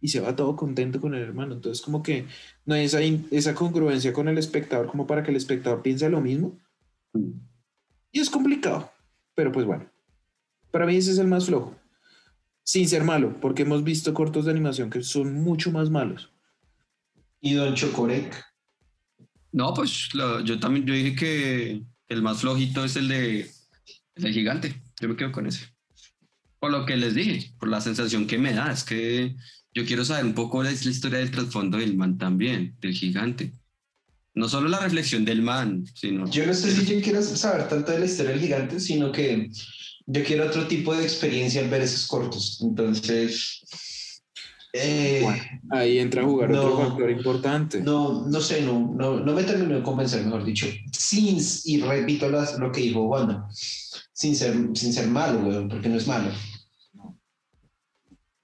[0.00, 1.54] Y se va todo contento con el hermano.
[1.54, 2.26] Entonces como que
[2.66, 6.20] no hay esa, esa congruencia con el espectador como para que el espectador piense lo
[6.20, 6.56] mismo.
[8.12, 8.92] Y es complicado,
[9.34, 9.90] pero pues bueno.
[10.70, 11.74] Para mí ese es el más flojo.
[12.64, 16.30] Sin ser malo, porque hemos visto cortos de animación que son mucho más malos.
[17.40, 18.42] ¿Y Don Chocorec?
[19.52, 23.50] No, pues lo- yo también yo dije que el más flojito es el de
[24.16, 24.80] el gigante.
[25.00, 25.66] Yo me quedo con ese.
[26.58, 29.36] Por lo que les dije, por la sensación que me da, es que
[29.74, 33.52] yo quiero saber un poco la, la historia del trasfondo del man también, del gigante.
[34.34, 37.92] No solo la reflexión del man, sino Yo no sé si yo quiero saber tanto
[37.92, 39.50] de la historia del gigante, sino que
[40.06, 42.60] yo quiero otro tipo de experiencia al ver esos cortos.
[42.62, 43.62] Entonces,
[44.72, 45.42] eh, Bueno.
[45.70, 46.88] Ahí entra a jugar otro No.
[46.88, 47.80] factor importante.
[47.80, 50.66] no, no sé, no, no, no me terminó de convencer, mejor dicho.
[50.92, 55.88] Sin, y repito las- lo que dijo Wanda, sin ser, sin ser malo, weón, porque
[55.88, 56.30] no es malo.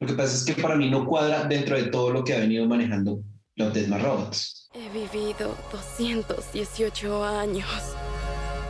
[0.00, 2.38] Lo que pasa es que para mí no cuadra dentro de todo lo que ha
[2.40, 3.22] venido manejando
[3.56, 4.68] los Deadman Robots.
[4.72, 7.66] He vivido 218 años.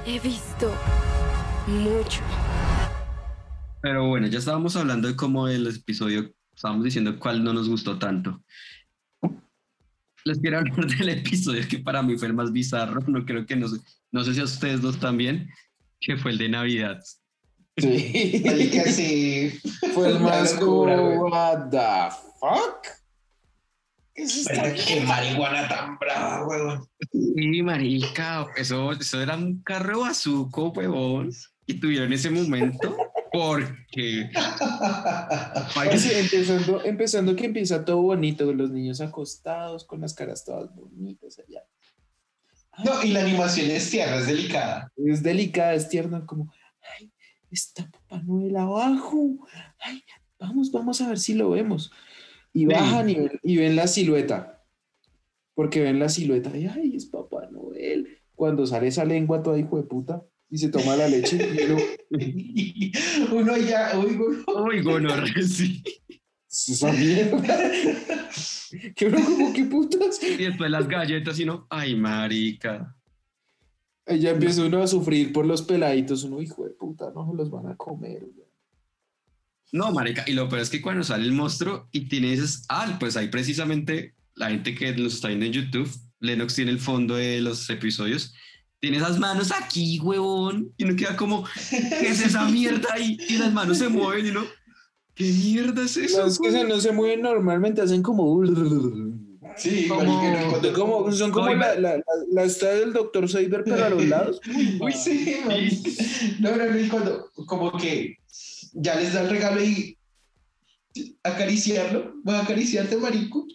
[0.06, 0.72] He visto
[1.68, 2.20] mucho.
[3.82, 7.98] Pero bueno, ya estábamos hablando de cómo el episodio, estábamos diciendo cuál no nos gustó
[7.98, 8.42] tanto.
[10.24, 13.56] Les quiero hablar del episodio que para mí fue el más bizarro, no creo que
[13.56, 13.78] no sé,
[14.12, 15.48] no sé si a ustedes dos también,
[15.98, 17.00] que fue el de Navidad.
[17.78, 18.42] Sí.
[18.44, 19.58] Marica, sí.
[19.94, 22.86] Fue el más como, what the fuck?
[24.14, 26.86] ¿Qué es esta Marica, qué marihuana tan brava, weón.
[27.10, 31.30] Sí, marica, eso, eso era un carro bazuco, huevón,
[31.66, 32.94] y tuvieron ese momento
[33.32, 34.30] porque...
[36.20, 41.62] empezando, empezando que empieza todo bonito, los niños acostados, con las caras todas bonitas allá.
[42.84, 44.92] No, y la animación es tierra, es delicada.
[44.96, 46.52] Es delicada, es tierna, como,
[46.98, 47.12] ay,
[47.50, 49.46] está Papá Noel abajo.
[49.80, 50.02] Ay,
[50.38, 51.92] vamos, vamos a ver si lo vemos.
[52.52, 54.64] Y bajan y ven, y ven la silueta.
[55.54, 58.18] Porque ven la silueta y, ay, es Papá Noel.
[58.34, 61.80] Cuando sale esa lengua toda hijo de puta y se toma la leche y uno,
[63.40, 65.82] Uno ya, uy, uy, Uy, gonorrea, sí.
[66.48, 67.70] esa mierda.
[68.96, 70.20] que uno como, ¿qué putas?
[70.22, 72.96] Y después las galletas y no, ay, marica.
[74.06, 76.24] Ya empieza uno a sufrir por los peladitos.
[76.24, 78.20] Uno, hijo de puta, no se los van a comer.
[78.20, 78.48] güey.
[79.72, 83.16] No, marica, y lo peor es que cuando sale el monstruo y tienes, ah, pues
[83.16, 87.40] ahí precisamente la gente que nos está viendo en YouTube, Lennox tiene el fondo de
[87.40, 88.34] los episodios,
[88.80, 93.18] tiene esas manos aquí, huevón, y no queda como, ¿qué es esa mierda ahí?
[93.28, 94.42] Y las manos se mueven y no,
[95.14, 96.22] ¿qué mierda es eso?
[96.22, 98.42] No, es que se- no se mueven normalmente, hacen como...
[99.56, 103.84] Sí, Como- cuando- como, son como la, la, la, la esta del doctor Seiber, pero
[103.84, 104.40] a los lados.
[104.80, 105.36] Uy, sí.
[106.38, 108.16] No, no, no, y cuando como que
[108.72, 109.98] ya les da el regalo y
[111.22, 113.46] acariciarlo, voy a acariciarte, marico.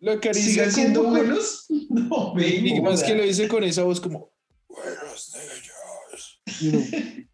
[0.00, 1.66] Lo acaricia ¿Siguen siendo como buenos?
[1.88, 4.30] No, me Y más que lo dice con esa voz como...
[6.60, 7.26] Y,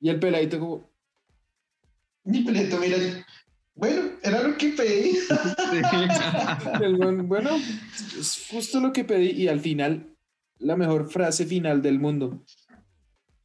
[0.00, 0.90] y el peladito como...
[2.24, 2.96] Mi peleto, mira,
[3.74, 5.18] bueno, era lo que pedí.
[6.82, 7.50] el bueno,
[8.18, 9.30] es justo lo que pedí.
[9.30, 10.14] Y al final,
[10.58, 12.44] la mejor frase final del mundo.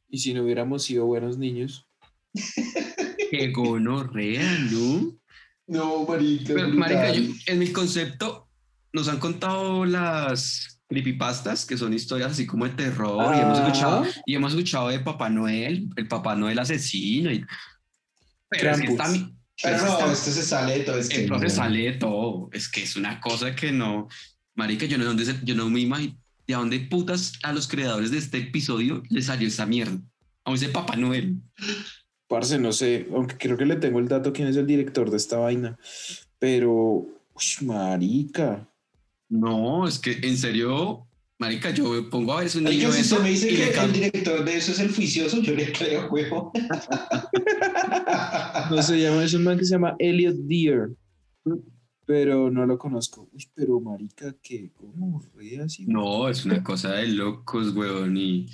[0.08, 1.86] Y si no hubiéramos sido buenos niños.
[3.30, 5.18] Qué gonorrea, ¿no?
[5.66, 6.54] No, marica.
[6.54, 8.48] Pero, marica, yo- en mi concepto,
[8.92, 13.68] nos han contado las creepypastas, que son historias así como de terror, y hemos Ajá.
[13.68, 17.44] escuchado, y hemos escuchado de Papá Noel, el Papá Noel asesino, y...
[18.50, 19.06] pero es que Krampus.
[19.22, 19.30] está,
[19.62, 21.22] Pero es que no, está- esto se sale de todo este.
[21.22, 24.08] entonces sale de todo, es que es una cosa que no,
[24.56, 27.68] marica, yo no, sé dónde se- yo no me imagino, de dónde putas a los
[27.68, 29.96] creadores de este episodio les salió esa mierda,
[30.44, 31.36] a ese Papá Noel.
[32.26, 35.16] Parce, no sé, aunque creo que le tengo el dato quién es el director de
[35.16, 35.76] esta vaina.
[36.38, 38.68] Pero, uy, marica.
[39.30, 41.06] No, es que en serio,
[41.38, 43.92] marica, yo pongo a ver un niño si eso me dice y que le el
[43.92, 46.52] director de eso es el juicioso, yo le creo, huevo.
[48.70, 50.90] No se llama, es un man que se llama Elliot Deer.
[52.06, 53.28] Pero no lo conozco.
[53.32, 55.86] Uy, pero marica, que como re así.
[55.86, 58.16] No, es una cosa de locos, weón.
[58.16, 58.48] Y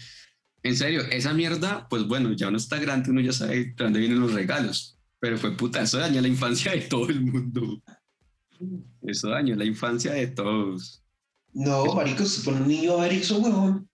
[0.62, 4.00] en serio, esa mierda, pues bueno, ya uno está grande, uno ya sabe de dónde
[4.00, 4.98] vienen los regalos.
[5.18, 7.82] Pero fue puta, eso dañó la infancia de todo el mundo.
[9.03, 11.03] Eso dañó la infancia de todos.
[11.53, 13.88] No, marico, se pone un niño a ver eso, huevón.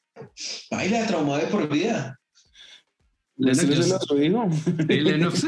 [0.70, 2.18] Baila, traumado de por vida.
[3.36, 4.48] ¿Usted no Lennox, se lo dijo?
[4.88, 5.46] Lennox.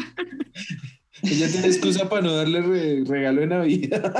[1.23, 4.13] Ella tiene excusa para no darle re- regalo de Navidad.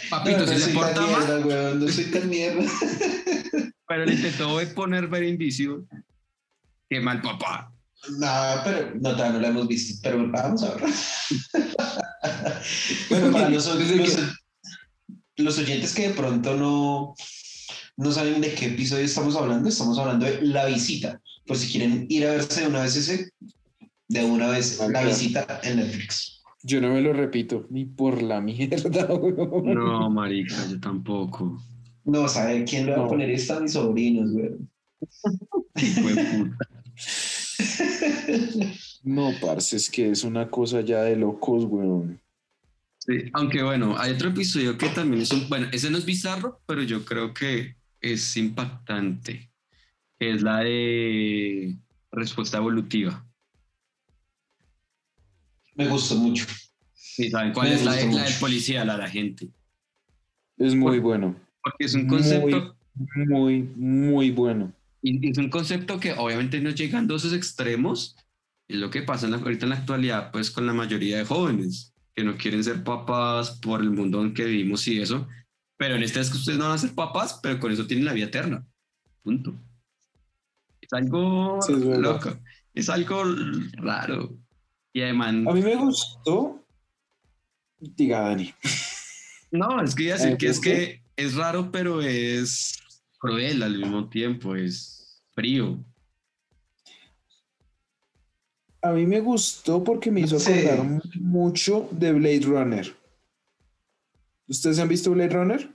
[0.10, 2.62] Papito, no, si no se soy porta mal, no soy tan mierda.
[3.88, 5.86] pero le intentó poner ver indicio.
[6.88, 7.72] Qué mal papá.
[8.18, 10.84] No, pero no, todavía no la hemos visto, pero vamos a ver.
[13.10, 14.18] bueno, para los, los,
[15.36, 17.14] los oyentes que de pronto no,
[17.96, 22.06] no saben de qué episodio estamos hablando, estamos hablando de La Visita, Pues si quieren
[22.08, 23.30] ir a verse de una vez ese,
[24.08, 25.04] de una vez la Acá.
[25.04, 26.40] visita en Netflix.
[26.64, 29.74] Yo no me lo repito, ni por la mierda, weón.
[29.74, 31.60] No, marica, yo tampoco.
[32.04, 33.04] No, ¿sabe quién le va No.
[33.04, 34.50] a poner esto a mis sobrinos, güey?
[39.02, 42.20] No, parce, es que es una cosa ya de locos, weón.
[42.98, 46.60] Sí, aunque bueno, hay otro episodio que también es un, bueno, ese no es bizarro,
[46.66, 49.50] pero yo creo que es impactante,
[50.20, 51.74] que es la de
[52.12, 53.24] respuesta evolutiva.
[55.74, 56.46] Me gustó mucho.
[57.18, 59.48] ¿Y saben cuál Me es la, de- la del policía, la de la gente?
[60.58, 61.34] Es muy bueno.
[61.62, 62.76] Porque es un Muy- concepto,
[63.26, 64.72] Muy, muy bueno.
[65.02, 68.16] y es un concepto que obviamente no llegando a esos extremos,
[68.74, 71.24] es lo que pasa en la- ahorita en la actualidad, pues con la mayoría de
[71.24, 75.26] jóvenes, que no quieren ser papás por el mundo en que vivimos y eso,
[75.76, 78.04] pero en este es que ustedes no van a ser papás, pero con eso tienen
[78.04, 78.66] la vida eterna.
[79.22, 79.54] Punto.
[80.80, 82.36] Es algo Sí, es loco,
[82.74, 83.24] es algo
[83.74, 84.36] raro.
[84.92, 86.64] Y además, A mí me gustó.
[87.78, 88.52] Diga, Dani.
[89.50, 92.78] no, es que iba a decir Eh, que es que es raro, pero es
[93.18, 95.82] cruel al mismo tiempo, es frío.
[98.82, 102.96] A mí me gustó porque me hizo acordar mu- mucho de Blade Runner.
[104.48, 105.74] ¿Ustedes han visto Blade Runner?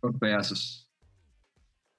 [0.00, 0.90] Por pedazos.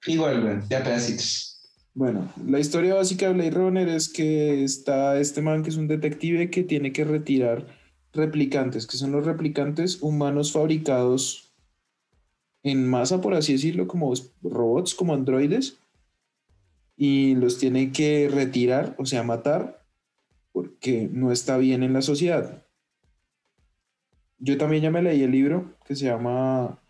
[0.06, 1.50] Igual, ya pedacitos.
[1.94, 5.88] Bueno, la historia básica de Blade Runner es que está este man que es un
[5.88, 7.66] detective que tiene que retirar
[8.12, 11.52] replicantes, que son los replicantes humanos fabricados
[12.62, 15.78] en masa, por así decirlo, como robots, como androides,
[16.96, 19.83] y los tiene que retirar, o sea, matar,
[20.54, 22.64] porque no está bien en la sociedad.
[24.38, 26.80] Yo también ya me leí el libro que se llama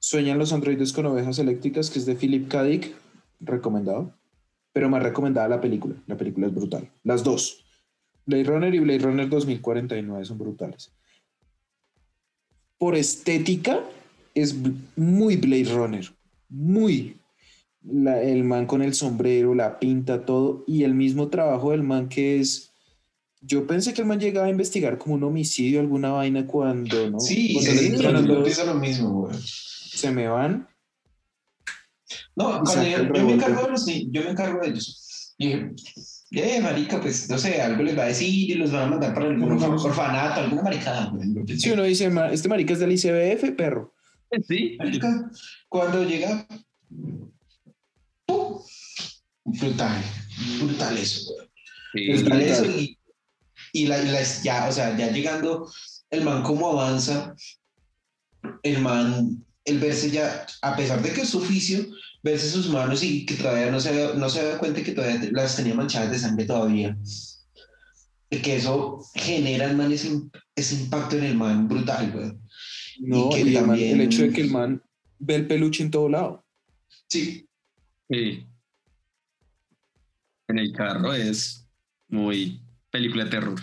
[0.00, 2.64] Sueñan los androides con ovejas eléctricas, que es de Philip K.
[2.64, 2.96] Dick,
[3.38, 4.12] recomendado,
[4.72, 5.94] pero más recomendada la película.
[6.08, 6.90] La película es brutal.
[7.04, 7.64] Las dos.
[8.26, 10.92] Blade Runner y Blade Runner 2049 son brutales.
[12.76, 13.84] Por estética,
[14.34, 14.56] es
[14.96, 16.12] muy Blade Runner.
[16.48, 17.18] Muy.
[17.84, 20.64] El man con el sombrero, la pinta, todo.
[20.66, 22.69] Y el mismo trabajo del man que es.
[23.42, 27.20] Yo pensé que el man llegaba a investigar como un homicidio, alguna vaina cuando, ¿no?
[27.20, 29.38] Sí, Cuando sí, sí, los- pienso lo mismo, güey.
[29.42, 30.68] se me van.
[32.36, 35.34] No, cuando yo, yo me encargo de los yo me encargo de ellos.
[35.38, 38.82] Y dije, eh, marica, pues, no sé, algo les va a decir y los van
[38.84, 39.86] a mandar para algún Ujú.
[39.86, 41.10] orfanato, alguna maricada,
[41.58, 43.94] Si uno dice, "Ma- este marica es del ICBF, perro.
[44.46, 44.76] Sí.
[44.78, 45.30] marica,
[45.68, 46.46] cuando llega,
[48.26, 48.60] ¡pum!
[49.44, 50.02] brutal,
[50.62, 51.48] brutal eso, güey.
[51.92, 52.06] Sí.
[52.22, 52.42] Brutal brutal.
[52.42, 52.98] eso y,
[53.72, 55.70] y la, y la- ya, o sea, ya llegando,
[56.10, 57.34] el man como avanza,
[58.62, 61.86] el man, el verse ya, a pesar de que es su oficio,
[62.22, 65.28] verse sus manos y que todavía no se, da- no se da cuenta que todavía
[65.32, 66.96] las tenía manchadas de sangre todavía.
[68.32, 70.10] Y que eso genera el man ese,
[70.54, 72.32] ese impacto en el man brutal, güey.
[73.00, 74.82] No, que y el, man- también- el hecho de que el man
[75.18, 76.44] ve el peluche en todo lado.
[77.08, 77.46] Sí,
[78.08, 78.44] Sí.
[80.48, 81.64] En el carro es
[82.08, 83.60] muy película de terror.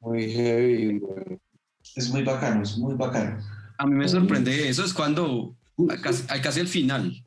[0.00, 1.38] Muy heavy, güey.
[1.94, 3.42] es muy bacano, es muy bacano.
[3.78, 5.54] A mí me sorprende eso, es cuando,
[6.02, 7.24] casi, casi al final,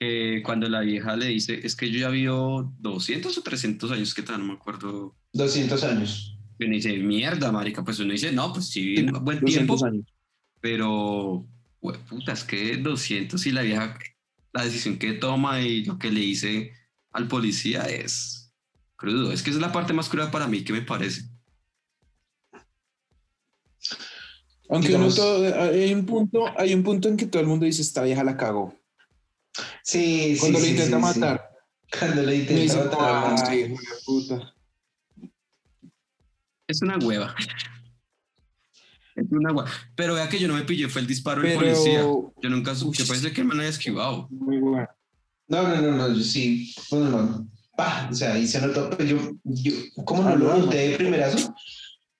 [0.00, 4.14] que cuando la vieja le dice, es que yo ya vivo 200 o 300 años,
[4.14, 5.14] que tal, no me acuerdo.
[5.32, 6.36] 200 años.
[6.58, 9.84] Y uno dice, mierda, marica, pues uno dice, no, pues sí, un buen 200 tiempo,
[9.86, 10.06] años.
[10.60, 11.46] pero,
[11.80, 13.96] puta, es que 200 y la vieja,
[14.52, 16.72] la decisión que toma y lo que le dice
[17.12, 18.52] al policía es
[18.96, 19.32] crudo.
[19.32, 21.22] Es que esa es la parte más cruda para mí, que me parece.
[24.68, 27.66] Aunque Digamos- uno todo, hay un punto, hay un punto en que todo el mundo
[27.66, 28.74] dice, esta vieja la cagó.
[29.82, 31.20] Sí, sí, Cuando sí, lo intenta sí, sí.
[31.20, 31.50] matar,
[31.98, 33.74] Cuando lo intenta dice, matar ay,
[34.06, 34.54] puta.
[36.66, 37.34] Es una hueva.
[39.14, 39.70] Es una hueva.
[39.94, 42.00] Pero vea que yo no me pillé, fue el disparo del Pero, policía.
[42.00, 43.10] Yo nunca supe, yo Ush.
[43.10, 44.26] pensé que el man había esquivado.
[44.30, 44.88] muy bueno.
[45.52, 49.04] No, no, no, no, yo sí, bueno, no, pa, o sea, ahí se notó, pero
[49.04, 49.72] yo, yo,
[50.06, 51.54] como no Ah, lo no, noté de primerazo,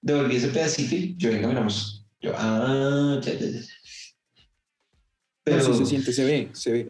[0.02, 3.60] devolví ese pedacito y yo, venga, miramos, yo, ah, ya, ya, ya.
[5.44, 6.88] Pero Pero, sí se siente, se ve, se ve.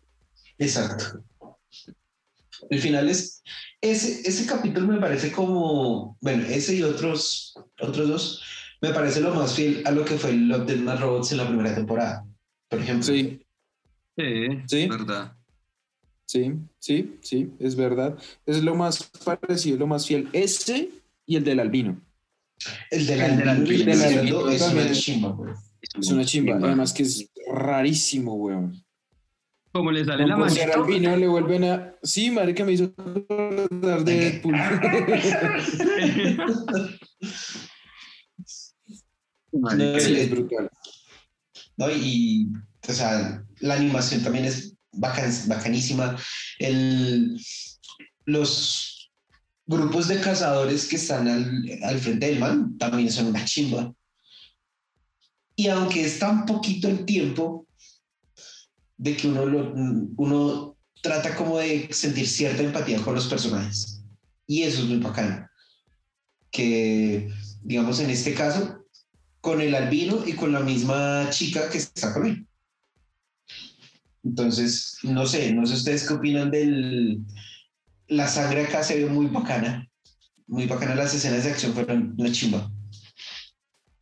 [0.59, 1.23] exacto.
[2.71, 3.43] El final es,
[3.81, 8.43] ese, ese capítulo me parece como, bueno, ese y otros, otros dos,
[8.81, 11.39] me parece lo más fiel a lo que fue el Love, Death and Robots en
[11.39, 12.27] la primera temporada,
[12.69, 13.05] por ejemplo.
[13.05, 13.39] Sí,
[14.17, 14.89] Sí, Sí.
[14.89, 15.37] verdad.
[16.33, 18.17] Sí, sí, sí, es verdad.
[18.47, 20.29] Es lo más parecido, lo más fiel.
[20.33, 20.89] Ese
[21.27, 22.01] y el del albino.
[22.91, 25.53] El de la, El del albino, es el una albino chimba, güey.
[25.81, 26.57] Es una chimba.
[26.57, 28.83] Además que es rarísimo, weón.
[29.73, 30.85] Como le sale la José manito.
[30.85, 31.95] Albino le vuelven a.
[32.03, 34.55] Sí, marica, me hizo acordar de Deadpool.
[39.99, 40.71] Sí, es brutal.
[41.77, 41.91] ¿no?
[41.91, 42.49] Y,
[42.89, 46.17] o sea, la animación también es bacan- bacanísima.
[46.59, 47.41] El,
[48.25, 49.11] los
[49.67, 53.93] grupos de cazadores que están al, al frente del man también son una chimba.
[55.57, 57.67] Y aunque es tan poquito el tiempo
[58.97, 59.73] de que uno,
[60.17, 64.03] uno trata como de sentir cierta empatía con los personajes.
[64.47, 65.47] Y eso es muy bacano.
[66.51, 67.31] Que,
[67.63, 68.85] digamos, en este caso,
[69.41, 72.47] con el albino y con la misma chica que está con él.
[74.25, 77.21] Entonces, no sé, no sé ustedes qué opinan del...
[78.09, 79.89] La sangre acá se ve muy bacana.
[80.47, 82.71] Muy bacana las escenas de acción fueron una chimba.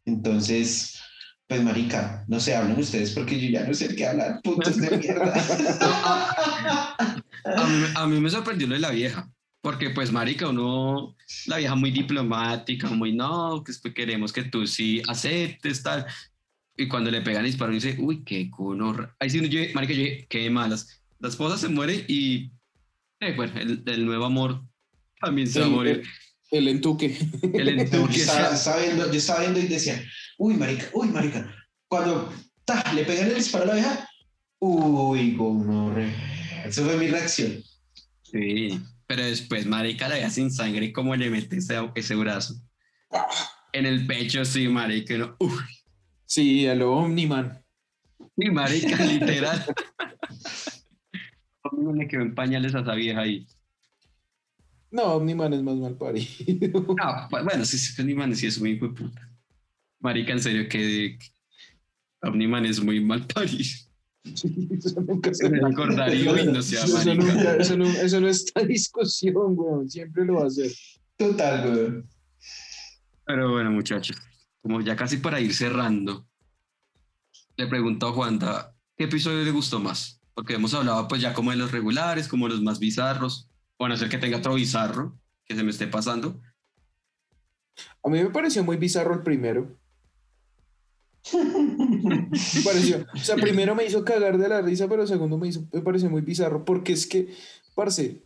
[0.04, 1.00] Entonces,
[1.46, 4.96] pues marica, no sé, hablen ustedes porque yo ya no sé qué hablar, putos de
[4.96, 5.34] mierda.
[7.44, 9.30] A mí, a mí me sorprendió lo de la vieja,
[9.62, 11.16] porque pues marica, uno,
[11.46, 16.04] la vieja muy diplomática, muy no, que después queremos que tú sí aceptes, tal.
[16.80, 18.96] Y cuando le pegan el disparo, dice, uy, qué cuno.
[19.18, 21.02] Ahí sí, yo, marica, yo dije, qué malas.
[21.18, 22.52] La esposa se muere y,
[23.20, 24.64] eh, bueno, el, el nuevo amor
[25.20, 26.00] también se va a morir.
[26.50, 27.18] el- el entuque.
[27.42, 30.02] El yo, entuque, estaba, estaba viendo, yo estaba viendo y decía,
[30.38, 31.54] uy, marica, uy, marica.
[31.86, 32.32] Cuando
[32.64, 34.08] ta, le pegan el disparo a la vieja,
[34.58, 36.64] uy, gonorrea.
[36.64, 37.62] Esa fue mi reacción.
[38.22, 42.54] Sí, pero después, marica, la vieja sin sangre, ¿cómo le mete ese, ese brazo?
[43.74, 45.50] En el pecho, sí, marica, no, uy.
[46.30, 47.60] Sí, a lo Omniman.
[48.38, 49.64] Sí, marica, literal.
[51.72, 53.46] Mí me quedó en pañales a esa vieja ahí.
[54.92, 56.28] No, Omniman es más mal parido.
[57.02, 59.28] Ah, bu- bueno, sí, sí, Omniman sí es muy hijo de puta.
[59.98, 61.18] Marica, en serio, que
[62.22, 63.64] Omniman es muy mal parido.
[64.24, 67.14] Eso nunca se Me acordaría no sea Eso, marica.
[67.24, 69.90] nunca- eso no, eso no está en discusión, weón.
[69.90, 70.70] Siempre lo va a hacer.
[71.16, 72.02] Total, güey.
[73.26, 74.16] Pero bueno, muchachos,
[74.62, 76.26] como ya casi para ir cerrando,
[77.56, 80.20] le pregunto a Juanda, ¿qué episodio le gustó más?
[80.34, 83.96] Porque hemos hablado pues ya como de los regulares, como los más bizarros, o no
[83.96, 86.40] ser que tenga otro bizarro que se me esté pasando.
[88.02, 89.76] A mí me pareció muy bizarro el primero.
[91.34, 95.66] Me pareció, o sea, primero me hizo cagar de la risa, pero segundo me, hizo,
[95.72, 97.34] me pareció muy bizarro porque es que,
[97.74, 98.24] parce,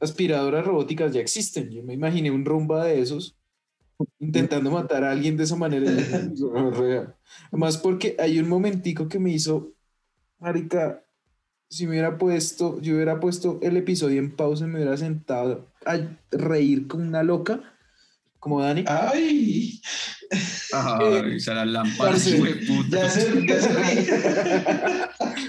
[0.00, 1.70] aspiradoras robóticas ya existen.
[1.70, 3.36] Yo me imaginé un rumba de esos
[4.18, 5.90] intentando matar a alguien de esa manera.
[5.90, 7.14] y dije, "No, real".
[7.50, 9.72] Además, porque hay un momentico que me hizo,
[10.38, 11.04] marica,
[11.68, 15.72] si me hubiera puesto, yo hubiera puesto el episodio en pausa y me hubiera sentado
[15.86, 15.98] a
[16.30, 17.60] reír con una loca,
[18.38, 18.84] como Dani.
[18.86, 19.80] Ay,
[20.72, 21.38] Ay,
[22.42, 23.02] de puta.
[23.02, 23.70] ya se, ya se.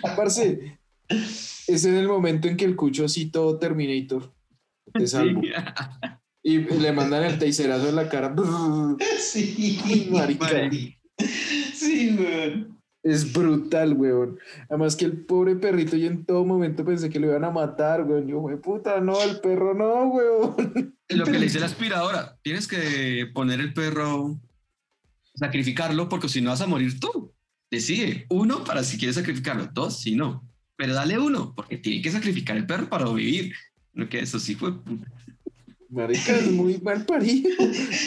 [0.15, 0.77] Parce,
[1.67, 4.33] es en el momento en que el cucho así todo Terminator.
[4.93, 5.41] Te salvo.
[6.43, 8.35] Y le mandan el taserazo en la cara.
[9.19, 10.45] Sí, Marica.
[10.45, 10.97] Marica.
[11.73, 12.67] Sí, güey.
[13.03, 14.39] Es brutal, weón.
[14.69, 18.03] Además que el pobre perrito, yo en todo momento pensé que lo iban a matar,
[18.03, 18.27] weón.
[18.27, 20.95] Yo, güey, puta, no, el perro no, weón.
[21.09, 24.39] Lo que le dice la aspiradora, tienes que poner el perro,
[25.35, 27.33] sacrificarlo, porque si no vas a morir tú.
[27.69, 30.47] Decide, uno para si quieres sacrificarlo, dos si no.
[30.77, 33.53] Pero dale uno, porque tiene que sacrificar el perro para vivir.
[33.93, 35.07] No que eso sí fue puta.
[35.93, 37.49] Marica, es muy mal parido.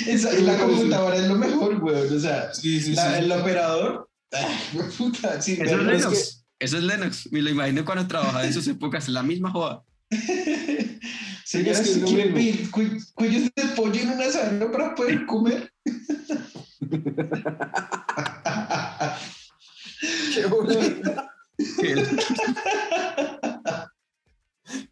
[0.07, 1.95] Esa, la computadora es lo mejor, güey.
[2.15, 3.25] O sea, Sí, sí, la- sí.
[3.25, 4.09] el operador.
[4.99, 5.83] puta, sí, Eso es.
[5.87, 6.45] Lennox.
[6.59, 7.33] Eso es Lennox.
[7.33, 9.83] Me lo imagino cuando trabajaba en sus épocas, la misma joda.
[11.49, 12.71] Es que es lo mismo.
[12.73, 15.73] cu- cuellos de pollo en una sarna para poder comer.
[20.35, 21.25] Qué bonito.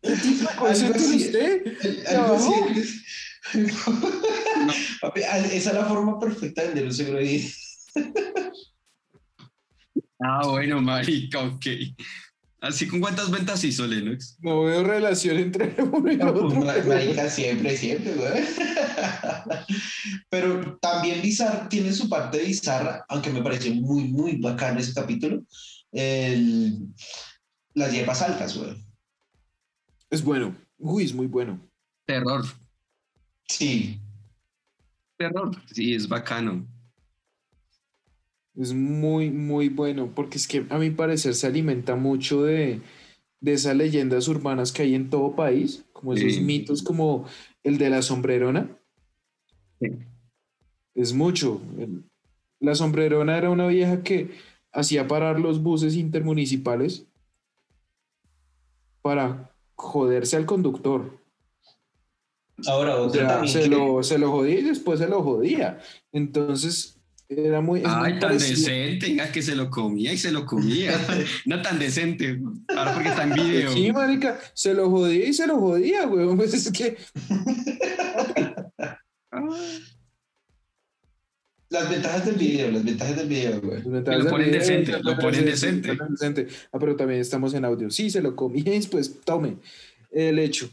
[0.03, 1.24] ¿Qué tipo de Algo tiene así.
[1.26, 2.07] usted?
[2.09, 2.53] Algo así.
[5.53, 7.49] Esa es la forma perfecta de vender un seguro de vida.
[10.26, 11.66] Ah, bueno, marica, ok.
[12.61, 14.39] Así con cuántas ventas hizo Lennox.
[14.41, 16.49] No veo relación entre uno y el No, otro.
[16.62, 18.43] pues, marica, siempre, siempre, güey.
[20.30, 25.43] Pero también bizarro, tiene su parte bizarra, aunque me pareció muy, muy bacano ese capítulo.
[25.93, 26.78] El-
[27.74, 28.82] las hierbas altas, güey.
[30.15, 30.55] Es bueno.
[30.79, 31.59] Uy, es muy bueno.
[32.07, 32.45] Terror.
[33.49, 33.99] Sí,
[35.17, 35.51] Terror.
[35.67, 36.65] Sí, es bacano.
[38.55, 40.12] Es muy, muy bueno.
[40.15, 42.81] Porque es que a mi parecer se alimenta mucho de,
[43.41, 45.85] de esas leyendas urbanas que hay en todo país.
[45.93, 46.41] Como esos Sí.
[46.43, 47.27] mitos como
[47.65, 48.79] el de la sombrerona.
[49.81, 49.89] Sí.
[50.95, 51.61] Es mucho.
[52.61, 54.31] La sombrerona era una vieja que
[54.73, 57.05] hacía parar los buses intermunicipales
[59.03, 61.18] para joderse al conductor.
[62.66, 65.79] Ahora, O otra sea, se que- lo, se lo jodía y después se lo jodía.
[66.12, 67.83] Entonces, era muy.
[67.85, 68.59] Ay, tan parecido.
[68.61, 70.93] decente, que se lo comía y se lo comía.
[71.47, 72.39] no tan decente,
[72.77, 73.72] ahora porque está en video.
[73.72, 76.37] Sí, marica, se lo jodía y se lo jodía, güey.
[76.37, 76.97] Pues es que
[81.75, 83.83] Las ventajas del video, las ventajas del video, güey.
[83.83, 85.89] Ventajas lo del ponen video, decente, lo ponen decente.
[85.89, 86.47] lo ponen decente.
[86.70, 87.91] Ah, pero también estamos en audio.
[87.91, 89.57] Sí, se lo comí, pues tome
[90.12, 90.70] el hecho.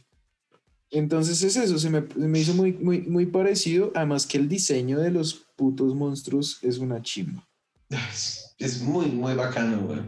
[0.92, 3.92] Entonces es eso, se me, me hizo muy, muy, muy parecido.
[3.96, 7.48] Además que el diseño de los putos monstruos es una chimba.
[7.90, 10.02] Es, es muy, muy bacano, güey.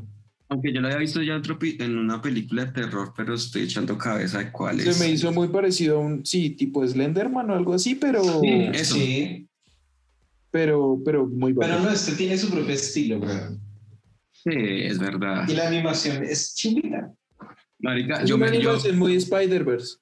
[0.50, 3.98] Aunque yo lo había visto ya otro en una película de terror, pero estoy echando
[3.98, 4.96] cabeza de cuál es.
[4.96, 8.70] Se me hizo muy parecido a un, sí, tipo Slenderman o algo así, pero, Sí,
[8.72, 8.94] eso.
[8.94, 9.43] Sí,
[10.54, 11.90] pero, pero muy pero bacano.
[11.90, 13.32] no, este tiene su propio estilo, güey.
[14.32, 15.50] Sí, es verdad.
[15.50, 17.12] Y la animación es chimbita.
[17.80, 19.98] Marica, Es yo una me yo, animación muy Spider-Verse.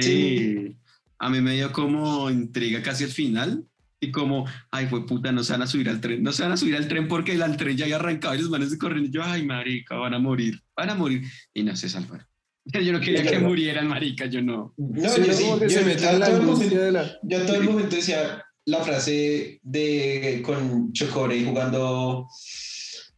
[0.00, 0.74] sí,
[1.18, 3.64] a mí me dio como intriga casi el final.
[4.00, 6.50] Y como, ay, fue puta, no se van a subir al tren, no se van
[6.52, 9.08] a subir al tren porque el tren ya había arrancado y los manes de corriendo.
[9.10, 11.22] Y yo, ay, marica, van a morir, van a morir.
[11.54, 12.26] Y no se salvaron.
[12.64, 14.72] Yo no quería que murieran, marica, yo no.
[14.76, 20.92] No, Sí, yo sí, yo, yo yo todo el momento decía la frase de con
[20.92, 22.28] Chocore jugando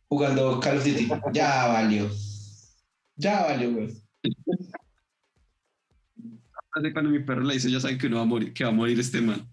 [0.09, 1.09] jugando Call of Duty.
[1.33, 2.11] Ya valió.
[3.17, 3.89] Ya valió, güey.
[6.73, 8.71] Hace cuando mi perro le dice, ya saben que no va a morir, que va
[8.71, 9.49] a morir este man.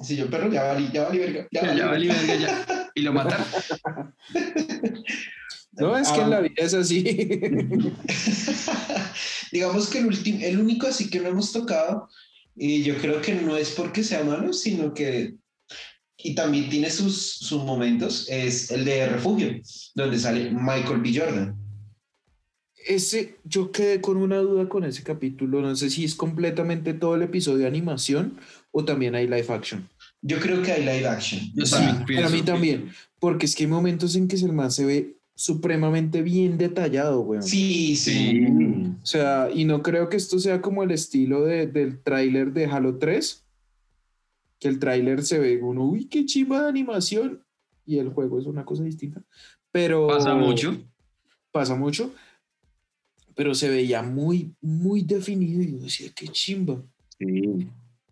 [0.00, 1.48] Sí, yo, perro, ya valí, ya valí, verga.
[1.50, 2.36] Ya Ya, valí, verga.
[2.36, 2.90] ya.
[2.94, 3.46] Y lo mataron.
[5.72, 7.02] No, es que Ah, en la vida es así.
[9.52, 12.08] Digamos que el, ulti- el único así que no hemos tocado,
[12.58, 15.34] y yo creo que no es porque sea malo, sino que,
[16.16, 19.60] y también tiene sus, sus momentos, es el de Refugio,
[19.94, 21.12] donde sale Michael B.
[21.16, 21.56] Jordan.
[22.86, 25.60] Ese, yo quedé con una duda con ese capítulo.
[25.60, 28.40] No sé si es completamente todo el episodio de animación
[28.70, 29.88] o también hay live action.
[30.22, 31.40] Yo creo que hay live action.
[31.54, 32.90] Yo sea, también Para mí también,
[33.20, 37.44] porque es que hay momentos en que el man se ve supremamente bien detallado, weón.
[37.44, 38.10] Sí, sí.
[38.44, 38.46] Sí.
[39.00, 42.66] O sea, y no creo que esto sea como el estilo de- del tráiler de
[42.66, 43.44] Halo 3,
[44.58, 47.44] que el tráiler se ve uno, uy, qué chimba de animación,
[47.86, 49.22] y el juego es una cosa distinta.
[49.70, 50.76] Pero Pasa mucho.
[51.52, 52.12] pasa mucho,
[53.36, 56.82] pero se veía muy, muy definido y yo decía, qué chimba.
[57.16, 57.68] Sí.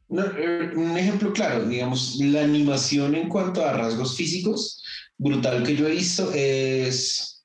[0.08, 4.82] No, eh, un ejemplo claro, digamos, la animación en cuanto a rasgos físicos,
[5.18, 7.44] brutal que yo he visto es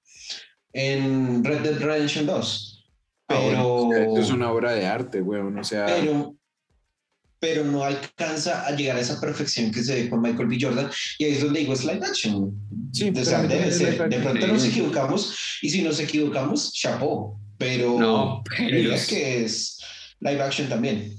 [0.73, 2.89] en Red Dead Redemption 2.
[3.27, 6.35] Pero, es una obra de arte, weón, o sea, pero,
[7.39, 10.57] pero no alcanza a llegar a esa perfección que se ve con Michael B.
[10.59, 10.91] Jordan.
[11.17, 12.53] Y ahí es donde digo, es live action.
[12.91, 14.09] Sí, o sea, debe es ser.
[14.09, 17.39] De pronto nos equivocamos, y si nos equivocamos, chapó.
[17.57, 19.07] Pero No, creería genios.
[19.07, 19.77] que es
[20.19, 21.15] live action también.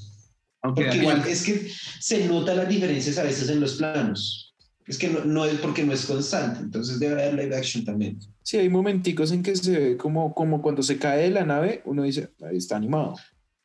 [0.62, 4.54] Aunque Porque igual es que se notan las diferencias a veces en los planos.
[4.86, 8.18] Es que no, no es porque no es constante, entonces debe haber live action también.
[8.42, 11.82] sí, hay momenticos en que se ve como, como cuando se cae de la nave,
[11.84, 13.14] uno dice, ahí está animado.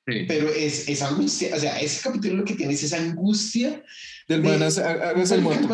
[0.05, 0.25] sí.
[0.27, 3.83] Pero es esa angustia, o sea, ese capítulo lo que tiene es esa angustia.
[4.27, 5.67] Del de- man, hace- ha- hágase el muerto.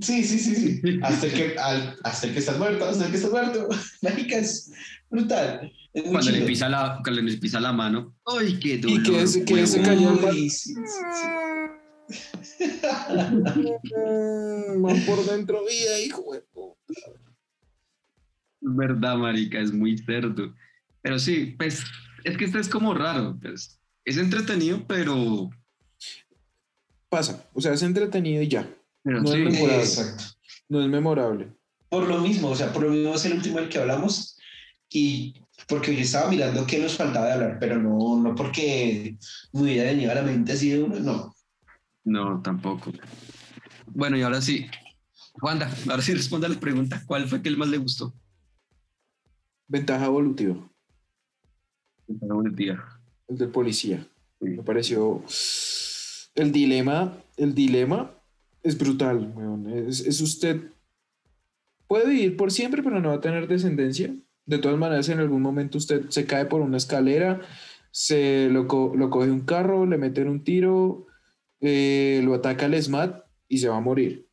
[0.00, 0.80] Sí, sí, sí, sí.
[1.02, 3.68] Hasta el que, al- hasta el que estás muerto, hasta el que estás muerto.
[4.02, 4.70] Marica, es
[5.10, 5.72] brutal.
[5.94, 8.16] Es Cuando le pisa la, cuando le pisa la mano.
[8.26, 8.98] ¡Ay, qué dolor!
[8.98, 10.74] Y que ese- que ese cayó el sí, sí,
[12.42, 12.62] sí.
[14.78, 16.78] Man por dentro, vida, hijo de puta.
[16.88, 20.54] Es verdad, marica, es muy cerdo.
[21.02, 21.82] Pero sí, pues,
[22.24, 23.38] es que esto es como raro.
[23.40, 25.50] Pues, es entretenido, pero...
[27.08, 28.68] Pasa, o sea, es entretenido y ya.
[29.02, 29.38] pero No es sí.
[29.42, 29.76] memorable.
[29.82, 30.24] Exacto.
[30.68, 31.52] No es memorable.
[31.90, 34.38] Por lo mismo, o sea, por lo mismo es el último del que hablamos
[34.88, 35.34] y
[35.68, 39.16] porque yo estaba mirando qué nos faltaba de hablar, pero no, no porque
[39.52, 41.34] me hubiera venido a la mente así de uno, no.
[42.04, 42.92] No, tampoco.
[43.86, 44.66] Bueno, y ahora sí.
[45.40, 47.02] Wanda, ahora sí responda a la pregunta.
[47.06, 48.12] ¿Cuál fue que el más le gustó?
[49.68, 50.56] Ventaja evolutiva,
[52.06, 52.82] Buen día.
[53.28, 54.06] el del policía.
[54.40, 54.48] Sí.
[54.50, 55.22] Me pareció.
[56.34, 58.10] El dilema, el dilema
[58.62, 59.70] es brutal, weón.
[59.70, 60.70] Es, es usted.
[61.86, 64.14] Puede vivir por siempre, pero no va a tener descendencia.
[64.46, 67.40] De todas maneras, en algún momento usted se cae por una escalera,
[67.90, 71.06] se lo, co- lo coge un carro, le meten un tiro,
[71.60, 74.26] eh, lo ataca el SMAT y se va a morir.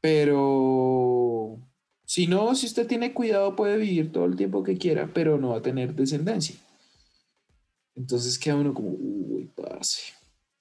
[0.00, 1.58] Pero
[2.04, 5.50] si no, si usted tiene cuidado, puede vivir todo el tiempo que quiera, pero no
[5.50, 6.56] va a tener descendencia.
[7.94, 10.12] Entonces queda uno como, uy, parce.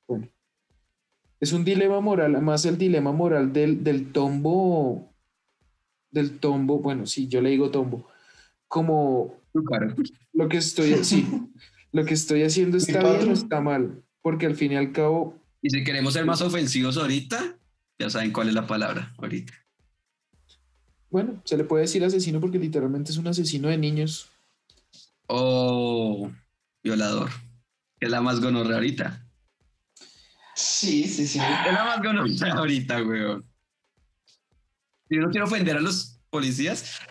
[0.07, 0.27] Bueno,
[1.39, 5.10] es un dilema moral, además el dilema moral del, del tombo,
[6.11, 8.07] del tombo, bueno, sí, yo le digo tombo,
[8.67, 9.41] como
[10.33, 11.27] lo que estoy, sí,
[11.91, 15.39] lo que estoy haciendo está bien o está mal, porque al fin y al cabo,
[15.61, 17.57] Y si queremos ser más ofensivos ahorita,
[17.99, 19.53] ya saben cuál es la palabra ahorita.
[21.09, 24.29] bueno, se le puede decir asesino porque literalmente es un asesino de niños.
[25.27, 26.29] O
[26.83, 27.29] violador,
[27.99, 29.25] que es la más gonorrea ahorita.
[30.55, 31.39] Sí, sí, sí.
[31.39, 33.50] Es la más gonorrea ahorita, weón.
[35.11, 37.01] Si no quiero ofender a los policías,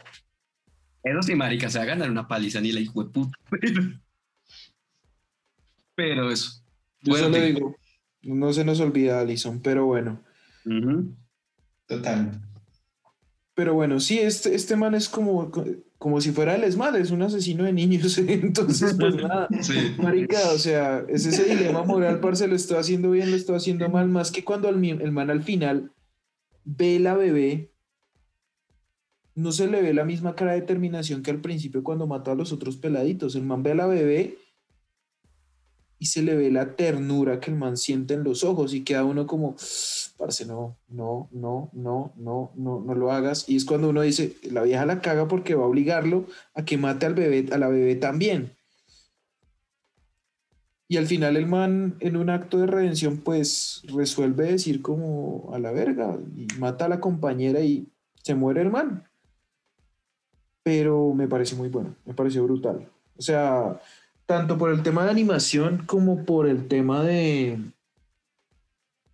[1.05, 3.37] eso sí, marica, se va a ganar una paliza ni la hijo de puta.
[5.95, 6.63] Pero, eso.
[7.03, 7.47] Yo solo Fuerte.
[7.47, 7.77] digo,
[8.23, 10.23] no se nos olvida Alison, pero bueno.
[11.87, 12.41] Total.
[13.55, 15.51] Pero bueno, sí, este, este man es como,
[15.99, 18.17] como si fuera el ESMAD, es un asesino de niños.
[18.27, 19.47] Entonces, pues nada.
[19.61, 19.95] Sí.
[19.99, 23.89] Marica, o sea, es ese dilema moral, parce, lo estoy haciendo bien, lo estoy haciendo
[23.91, 25.93] mal, más que cuando el, mi- el man al final
[26.65, 27.70] ve la bebé,
[29.35, 32.35] no se le ve la misma cara de determinación que al principio cuando mató a
[32.35, 33.35] los otros peladitos.
[33.35, 34.39] El man ve a la bebé
[35.99, 39.05] y se le ve la ternura que el man siente en los ojos y queda
[39.05, 39.55] uno como,
[40.17, 43.47] parce, no, no, no, no, no, no, no lo hagas.
[43.49, 46.79] Y es cuando uno dice, la vieja la caga porque va a obligarlo a que
[46.79, 48.57] mate al bebé, a la bebé también.
[50.89, 55.59] Y al final el man, en un acto de redención, pues resuelve decir como a
[55.59, 59.10] la verga y mata a la compañera y se muere el man.
[60.63, 62.89] Pero me parece muy bueno, me pareció brutal.
[63.17, 63.81] O sea,
[64.27, 67.59] tanto por el tema de animación como por el tema de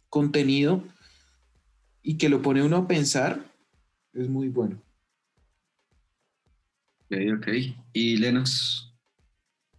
[0.09, 0.83] contenido
[2.03, 3.45] y que lo pone uno a pensar,
[4.13, 4.81] es muy bueno.
[7.05, 7.49] Ok, ok.
[7.93, 8.93] Y Lennox.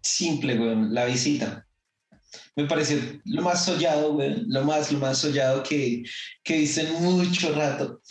[0.02, 1.68] Simple, weón, la visita.
[2.56, 6.04] Me pareció lo más sollado, weón, lo más, lo más sollado que,
[6.44, 8.02] que hice en mucho rato.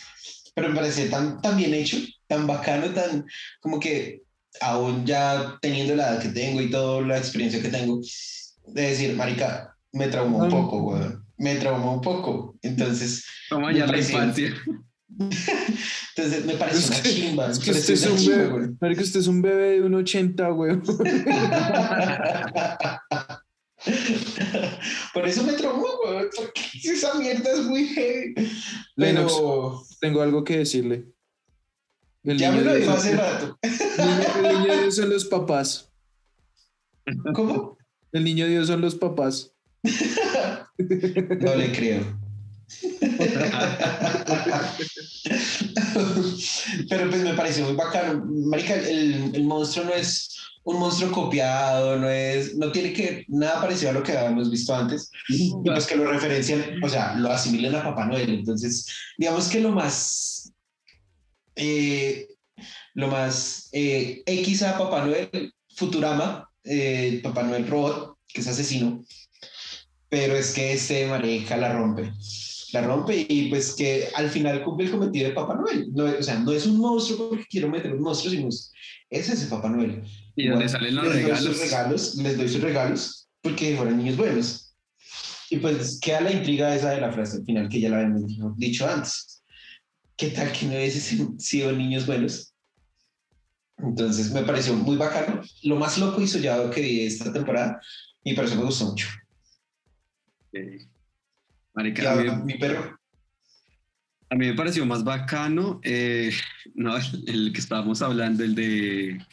[0.55, 1.97] Pero me pareció tan, tan bien hecho,
[2.27, 3.25] tan bacano, tan
[3.59, 4.21] como que
[4.61, 7.99] aún ya teniendo la edad que tengo y toda la experiencia que tengo,
[8.67, 11.23] de decir, marica, me traumó un poco, weón.
[11.37, 12.57] Me traumó un poco.
[12.63, 14.53] Entonces, Toma ya la parece- infancia.
[16.17, 17.51] entonces me pareció Es una que- chimba.
[17.51, 18.77] Es que usted es un chimba, bebé, weón.
[18.81, 20.77] marica, usted es un bebé de un 80, güey.
[25.13, 28.33] Por eso me traumó, weón, porque esa mierda es muy heavy.
[28.95, 29.33] Lennox.
[29.37, 31.05] Pero Tengo algo que decirle.
[32.27, 33.57] El ya me lo dijo hace rato.
[33.61, 35.89] el niño- el niño Dios son los papás.
[37.33, 37.77] ¿Cómo?
[38.11, 39.53] El niño Dios son los papás.
[39.83, 42.01] No le creo.
[46.89, 48.25] Pero pues me pareció muy bacano.
[48.25, 53.61] Marica, el, el monstruo no es un monstruo copiado, no es, no tiene que nada
[53.61, 55.09] parecido a lo que habíamos visto antes.
[55.29, 58.29] Y pues que lo referencian, o sea, lo asimilan a Papá Noel.
[58.29, 58.85] Entonces,
[59.17, 60.46] digamos que lo más,
[61.57, 62.27] eh,
[62.93, 69.03] lo más eh, X a Papá Noel, Futurama, eh, Papá Noel Robot, que es asesino,
[70.09, 72.11] pero es que este mareja la rompe.
[72.73, 75.87] La rompe y pues que al final cumple el cometido de Papá Noel.
[75.93, 78.71] No, o sea, no es un monstruo porque quiero meter un monstruo, sino es,
[79.09, 80.03] es ese Papá Noel.
[80.35, 81.43] Y donde Igual, salen los les doy regalos.
[81.45, 82.15] sus regalos.
[82.15, 84.75] Les doy sus regalos porque fueron niños buenos.
[85.49, 88.57] Y pues queda la intriga esa de la frase al final que ya la habíamos
[88.57, 89.36] dicho antes.
[90.17, 92.53] ¿Qué tal que no hubiesen sido niños buenos?
[93.77, 95.41] Entonces me pareció muy bacano.
[95.63, 97.79] Lo más loco y soñado que vi esta temporada
[98.23, 99.07] y por eso me gustó mucho.
[101.75, 102.99] Marica, ahora, mi perro.
[104.31, 106.31] a mí me pareció más bacano, eh,
[106.73, 106.97] no,
[107.27, 109.23] el que estábamos hablando, el de,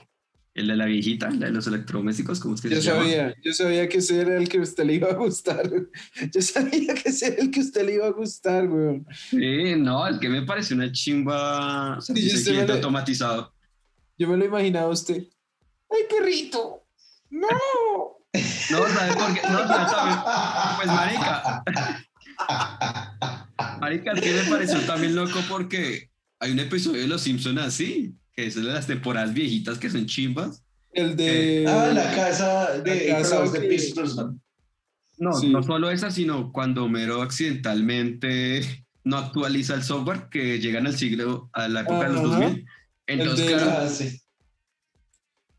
[0.55, 3.01] el de la viejita, la de los electrodomésticos, ¿cómo es que Yo se llama?
[3.03, 5.69] sabía, yo sabía que ese era el que a usted le iba a gustar.
[6.33, 9.03] Yo sabía que ese era el que a usted le iba a gustar, güey.
[9.31, 13.53] Sí, no, el que me pareció una chimba, o sea, Sí, yo automatizado.
[14.17, 15.25] Yo me lo imaginaba a usted.
[15.91, 16.87] ¡Ay, perrito!
[17.31, 17.49] ¡No!
[18.71, 19.43] No, ¿sabes por qué?
[19.49, 20.17] No, ¿sabes?
[20.77, 21.63] Pues, marica.
[23.81, 28.15] Marica, es que me pareció también loco porque hay un episodio de Los Simpsons así,
[28.35, 30.65] que es de las temporadas viejitas que son chimbas.
[30.93, 31.65] El de.
[31.69, 34.41] Ah, la casa de, La casa de Brosnan.
[35.19, 35.49] No, Sí.
[35.51, 38.61] no solo esa, sino cuando Homero accidentalmente
[39.05, 42.41] no actualiza el software que llegan al siglo, a la época de los Ajá.
[42.41, 42.67] 2000.
[43.07, 44.21] Entonces, de- claro, Ah, sí.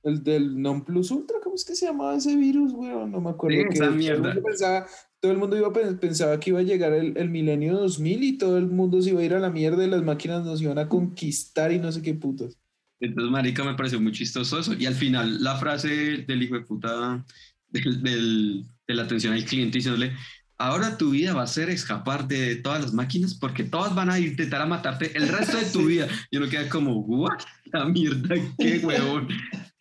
[0.03, 2.91] El del Non Plus Ultra, ¿cómo es que se llamaba ese virus, güey?
[2.91, 3.57] No me acuerdo.
[3.57, 4.27] Sí, que esa todo el mierda.
[4.33, 4.87] mundo pensaba,
[5.19, 8.57] todo el mundo iba pensaba que iba a llegar el, el milenio 2000 y todo
[8.57, 10.87] el mundo se iba a ir a la mierda y las máquinas nos iban a
[10.89, 12.57] conquistar y no sé qué putas.
[12.99, 14.73] Entonces, marica, me pareció muy chistoso eso.
[14.73, 17.25] Y al final, la frase del hijo de puta
[17.69, 20.13] del, del- de la atención al cliente diciéndole,
[20.57, 24.19] ahora tu vida va a ser escapar de todas las máquinas porque todas van a
[24.19, 26.07] intentar a matarte el resto de tu vida.
[26.31, 27.39] Y uno queda como, ¿what?
[27.73, 29.27] La mierda, qué huevón.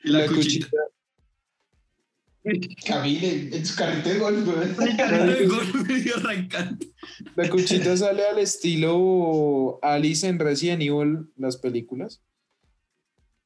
[0.03, 0.69] Y la, La cuchita.
[2.87, 4.69] Camille en su carrito de golf, güey.
[4.91, 6.87] El carrito de golf medio arrancando.
[7.37, 12.21] La cuchita sale al estilo Alice en Resident Evil, las películas.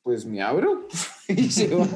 [0.09, 0.89] Pues me abro
[1.29, 1.87] y se va.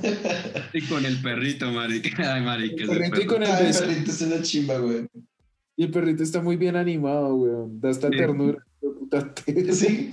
[0.74, 2.10] Y con el perrito, marica.
[2.34, 2.82] Ay, marica.
[2.82, 3.26] El perrito y perro.
[3.32, 5.06] con el Ay, perrito es una chimba, güey.
[5.78, 7.80] Y el perrito está muy bien animado, weón.
[7.80, 8.16] Da esta Sí.
[8.18, 8.58] ternura.
[9.72, 10.12] Sí.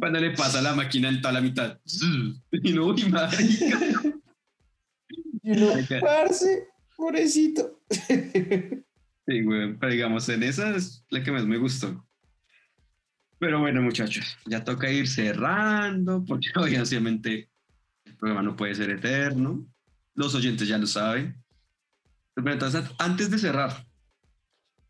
[0.00, 1.78] Cuando le pasa la máquina en toda la mitad.
[2.50, 3.78] Y no, uy, marica.
[5.44, 6.00] Y Marica.
[6.00, 6.66] parce,
[6.96, 7.80] pobrecito.
[7.88, 12.04] Sí, güey, pero digamos, en esa es la que más me gustó.
[13.40, 17.48] Pero bueno, muchachos, ya toca ir cerrando, porque obviamente
[18.04, 19.66] el programa no puede ser eterno.
[20.14, 21.42] Los oyentes ya lo saben.
[22.34, 23.86] Pero entonces, antes de cerrar,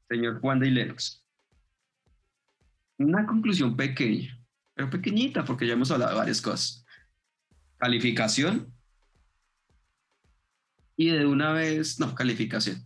[0.08, 1.24] señor Juan de Lennox,
[2.98, 4.36] una conclusión pequeña,
[4.74, 6.84] pero pequeñita, porque ya hemos hablado de varias cosas.
[7.78, 8.74] Calificación.
[10.96, 12.84] Y de una vez, no, calificación.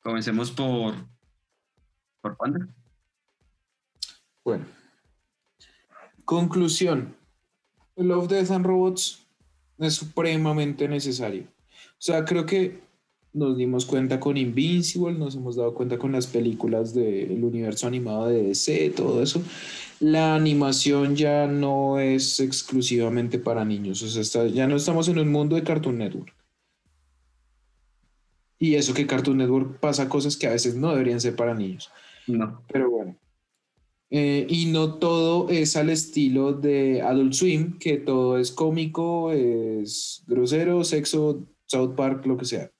[0.00, 0.94] Comencemos por,
[2.20, 2.68] por Panda.
[4.44, 4.64] Bueno.
[6.24, 7.16] Conclusión.
[7.96, 9.26] Love, Death and Robots
[9.78, 11.42] es supremamente necesario.
[11.42, 12.82] O sea, creo que
[13.32, 18.28] nos dimos cuenta con Invincible, nos hemos dado cuenta con las películas del universo animado
[18.28, 19.42] de DC, todo eso.
[20.00, 25.18] La animación ya no es exclusivamente para niños, o sea, está- ya no estamos en
[25.18, 26.32] un mundo de Cartoon Network.
[28.58, 31.90] Y eso que Cartoon Network pasa cosas que a veces no deberían ser para niños.
[32.26, 32.62] No.
[32.72, 33.16] Pero bueno.
[34.10, 40.22] Eh, y no todo es al estilo de Adult Swim, que todo es cómico, es
[40.26, 42.70] grosero, sexo, South Park, lo que sea.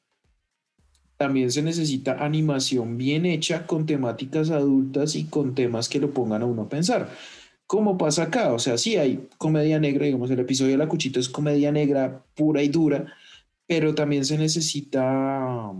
[1.16, 6.42] También se necesita animación bien hecha con temáticas adultas y con temas que lo pongan
[6.42, 7.10] a uno a pensar.
[7.66, 11.18] Como pasa acá, o sea, sí hay comedia negra, digamos, el episodio de La Cuchita
[11.18, 13.12] es comedia negra pura y dura,
[13.66, 15.72] pero también se necesita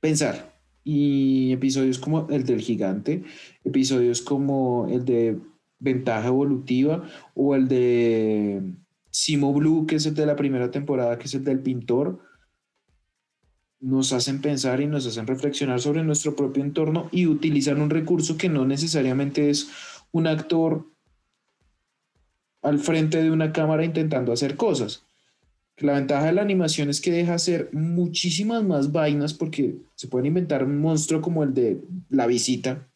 [0.00, 0.53] pensar.
[0.84, 3.24] Y episodios como el del gigante,
[3.64, 5.38] episodios como el de
[5.78, 7.02] ventaja evolutiva
[7.34, 8.62] o el de
[9.10, 12.20] Simo Blue, que es el de la primera temporada, que es el del pintor,
[13.80, 18.38] nos hacen pensar y nos hacen reflexionar sobre nuestro propio entorno y utilizar un recurso
[18.38, 19.68] que no necesariamente es
[20.10, 20.86] un actor
[22.62, 25.03] al frente de una cámara intentando hacer cosas.
[25.78, 30.26] La ventaja de la animación es que deja hacer muchísimas más vainas porque se pueden
[30.26, 32.88] inventar un monstruo como el de La Visita.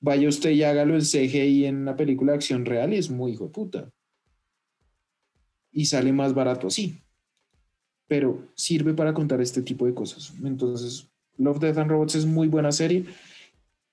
[0.00, 3.32] Vaya usted y hágalo en CGI en una película de acción real y es muy
[3.32, 3.92] hijo de puta.
[5.70, 6.98] Y sale más barato así.
[8.06, 10.32] Pero sirve para contar este tipo de cosas.
[10.42, 13.04] Entonces, Love, Death and Robots es muy buena serie.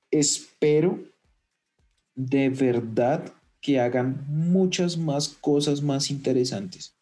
[0.09, 1.03] Espero
[2.15, 6.94] de verdad que hagan muchas más cosas más interesantes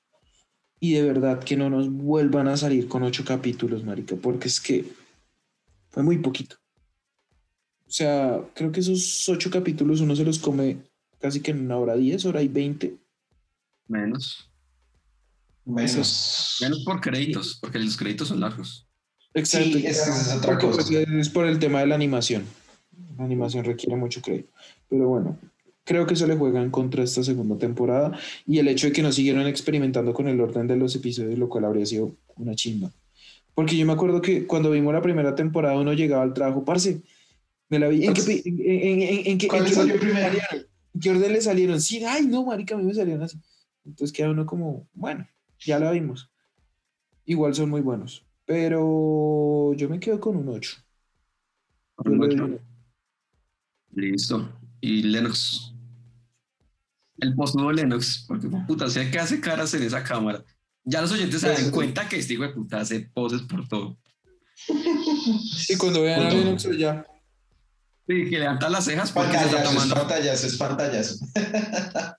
[0.84, 4.60] y de verdad que no nos vuelvan a salir con ocho capítulos, marica, porque es
[4.60, 4.84] que
[5.92, 6.58] fue muy poquito.
[7.88, 10.80] O sea, creo que esos ocho capítulos uno se los come
[11.22, 12.98] casi que en una hora diez, hora y veinte.
[13.88, 14.52] Menos.
[15.64, 16.58] Menos.
[16.60, 18.86] Menos por créditos, porque los créditos son largos.
[19.34, 19.78] Exacto.
[19.78, 21.00] Sí, es que esa es otra Porque, cosa.
[21.00, 22.44] es por el tema de la animación.
[23.18, 24.52] La animación requiere mucho crédito.
[24.90, 25.40] Pero bueno,
[25.84, 29.02] creo que eso le juega en contra esta segunda temporada y el hecho de que
[29.02, 32.92] no siguieron experimentando con el orden de los episodios, lo cual habría sido una chimba.
[33.56, 37.02] Porque yo me acuerdo que cuando vimos la primera temporada uno llegaba al trabajo, parce,
[37.70, 38.06] me la vi.
[38.06, 40.26] ¿En qué, pi- en, en- en- en qué- ¿Cuál en qué salió orden primero?
[40.28, 40.68] salieron?
[40.96, 41.82] ¿En qué orden le salieron?
[41.82, 43.38] Sí, ay, no, marica, a mí me salieron así.
[43.86, 45.28] Entonces queda uno como, bueno,
[45.60, 46.30] ya la vimos.
[47.26, 48.26] Igual son muy buenos.
[48.46, 50.78] Pero yo me quedo con un 8.
[52.06, 52.60] Yo le doy un
[53.96, 54.50] Listo.
[54.82, 55.73] Y Lennox.
[57.18, 60.44] El posnudo Lennox, porque puta, o sea que hace caras en esa cámara.
[60.84, 61.72] Ya los oyentes se dan sí.
[61.72, 63.98] cuenta que este hijo de puta hace poses por todo.
[65.70, 66.44] Y cuando vean a Punto.
[66.44, 67.06] Lennox ya.
[68.08, 69.96] Sí, que levanta las cejas porque se está tomando.
[69.96, 71.26] pantallazo, es pantallazo.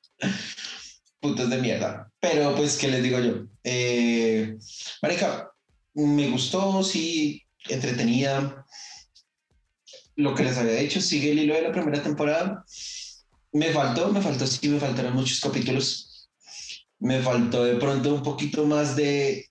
[1.20, 2.10] Putos de mierda.
[2.20, 3.44] Pero pues, ¿qué les digo yo?
[3.62, 4.56] Eh,
[5.02, 5.50] marica,
[5.92, 8.64] me gustó, sí, entretenida.
[10.16, 12.64] Lo que les había dicho, sigue el hilo de la primera temporada.
[13.54, 16.28] Me faltó, me faltó, sí, me faltaron muchos capítulos.
[16.98, 19.46] Me faltó de pronto un poquito más de,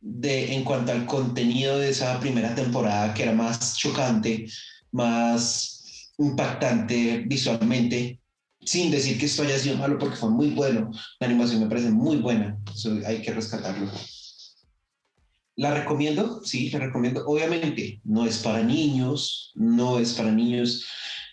[0.00, 4.46] de en cuanto al contenido de esa primera temporada, que era más chocante,
[4.92, 8.20] más impactante visualmente,
[8.64, 10.92] sin decir que esto haya sido malo porque fue muy bueno.
[11.18, 13.90] La animación me parece muy buena, eso hay que rescatarlo.
[15.56, 17.26] La recomiendo, sí, la recomiendo.
[17.26, 20.86] Obviamente, no es para niños, no es para niños,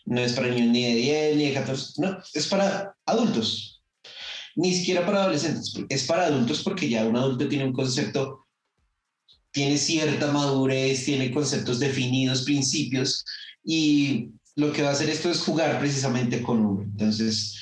[0.06, 3.84] no es para niños ni de 10, ni de 14, no, es para adultos.
[4.56, 8.46] Ni siquiera para adolescentes, es para adultos porque ya un adulto tiene un concepto,
[9.52, 13.26] tiene cierta madurez, tiene conceptos definidos, principios,
[13.64, 16.84] y lo que va a hacer esto es jugar precisamente con uno.
[16.84, 17.60] Entonces,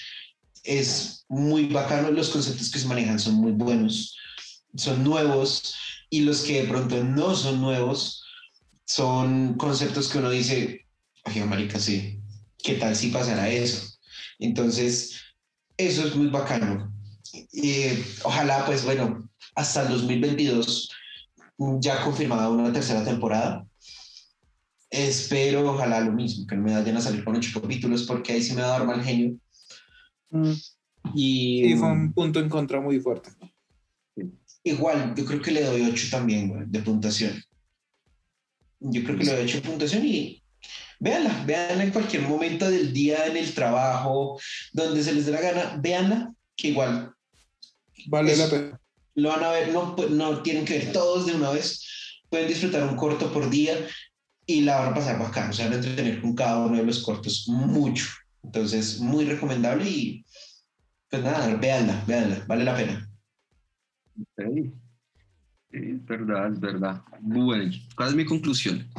[0.64, 4.16] es muy bacano, los conceptos que se manejan son muy buenos,
[4.76, 5.76] son nuevos
[6.10, 8.24] y los que de pronto no son nuevos
[8.86, 10.86] son conceptos que uno dice,
[11.26, 12.20] oye, marica, sí,
[12.64, 14.00] ¿qué tal si pasara eso?
[14.40, 15.22] Entonces,
[15.78, 16.92] eso es muy bacano.
[17.52, 17.84] Y
[18.24, 20.90] ojalá, pues bueno, hasta el 2022
[21.80, 23.68] ya confirmada una tercera temporada.
[24.90, 28.42] Espero, ojalá lo mismo, que no me vayan a salir con ocho capítulos, porque ahí
[28.42, 29.36] sí me va a dar mal genio.
[30.30, 30.54] Mm.
[31.16, 33.32] Y, Y fue un punto en contra muy fuerte.
[34.64, 37.44] Igual, yo creo que le doy 8 también, güey, de puntuación.
[38.80, 40.43] Yo creo que le doy 8 de puntuación y
[41.04, 44.40] véanla, véanla en cualquier momento del día, en el trabajo,
[44.72, 47.14] donde se les dé la gana, véanla, que igual
[48.08, 48.80] Vale la pena.
[49.16, 52.88] lo van a ver, no, no tienen que ver todos de una vez, pueden disfrutar
[52.88, 53.76] un corto por día
[54.46, 56.86] y la van a pasar bacán, o sea, van a entretener con cada uno de
[56.86, 58.06] los cortos mucho.
[58.44, 60.26] Entonces, muy recomendable y
[61.10, 63.10] pues nada, véanla, véanla, vale la pena.
[64.38, 64.72] Sí,
[65.72, 67.02] es verdad, es verdad.
[67.22, 68.90] Bueno, ¿cuál es mi conclusión?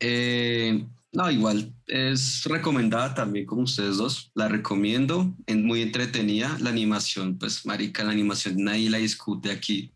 [0.00, 0.84] Eh,
[1.18, 7.38] no, igual, es recomendada también como ustedes dos, la recomiendo, es muy entretenida, la animación,
[7.38, 9.92] pues marica, la animación nadie la discute aquí,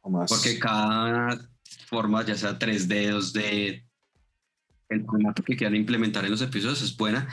[0.00, 0.30] O más.
[0.30, 1.50] porque cada
[1.88, 3.84] forma, ya sea 3D, 2D,
[4.90, 7.28] el formato que quieran implementar en los episodios es buena,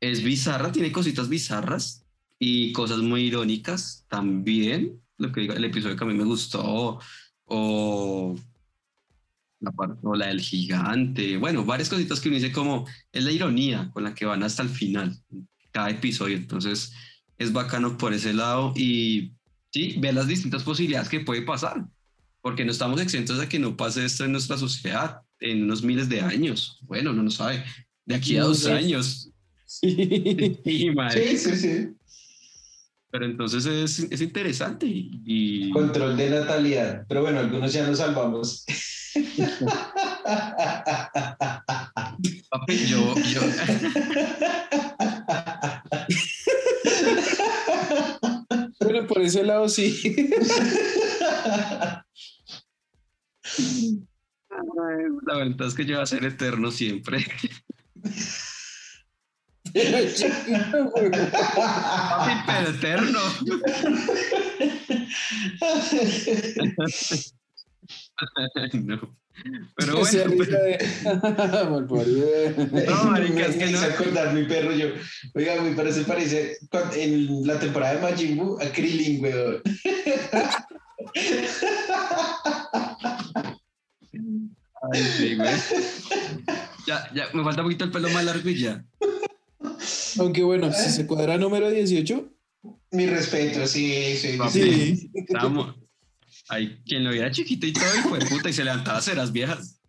[0.00, 2.06] es bizarra, tiene cositas bizarras
[2.38, 4.98] y cosas muy irónicas también.
[5.18, 7.00] Lo que digo, el episodio que a mí me gustó,
[7.44, 8.34] o
[9.60, 13.30] la, par- o la del gigante, bueno, varias cositas que uno dice como es la
[13.32, 15.16] ironía con la que van hasta el final,
[15.70, 16.36] cada episodio.
[16.36, 16.92] Entonces
[17.38, 19.32] es bacano por ese lado y
[19.72, 21.84] sí, ver las distintas posibilidades que puede pasar,
[22.42, 26.08] porque no estamos exentos de que no pase esto en nuestra sociedad en unos miles
[26.08, 26.78] de años.
[26.82, 27.64] Bueno, no lo sabe.
[28.04, 29.30] De aquí a No dos años.
[29.66, 30.58] Sí.
[30.64, 31.36] Sí, madre.
[31.36, 31.88] Sí, sí, sí.
[33.12, 37.04] Pero entonces es, es interesante y, y- Control de natalidad.
[37.08, 38.64] Pero bueno, algunos ya nos salvamos.
[42.50, 43.40] papi, yo, yo,
[48.80, 50.00] Bueno, por ese lado sí.
[55.26, 57.26] la verdad es que yo voy a ser eterno siempre.
[61.54, 63.20] Papi, pero eterno.
[68.84, 69.16] no.
[69.76, 70.78] Pero bueno, de-
[71.70, 72.26] Malparido.
[72.88, 74.88] No, marica, es que no- acordar mi perro yo.
[75.34, 76.58] Oiga, mi perro se parece
[76.96, 79.62] en la temporada de Majin Buu a Krillin, weón.
[84.92, 85.48] Ay, sí, güey.
[86.86, 88.84] Ya, ya, me falta un poquito el pelo más largo y ya.
[90.18, 92.28] Aunque bueno, si se cuadra número 18,
[92.92, 94.36] Mi respeto, sí, sí.
[94.36, 94.50] Papi.
[94.50, 94.96] sí.
[94.96, 95.10] sí.
[95.14, 95.76] Estamos.
[96.50, 99.30] Ay, quien lo viera chiquito y todo, hijo de puta, y se levantaba a ceras
[99.30, 99.80] viejas.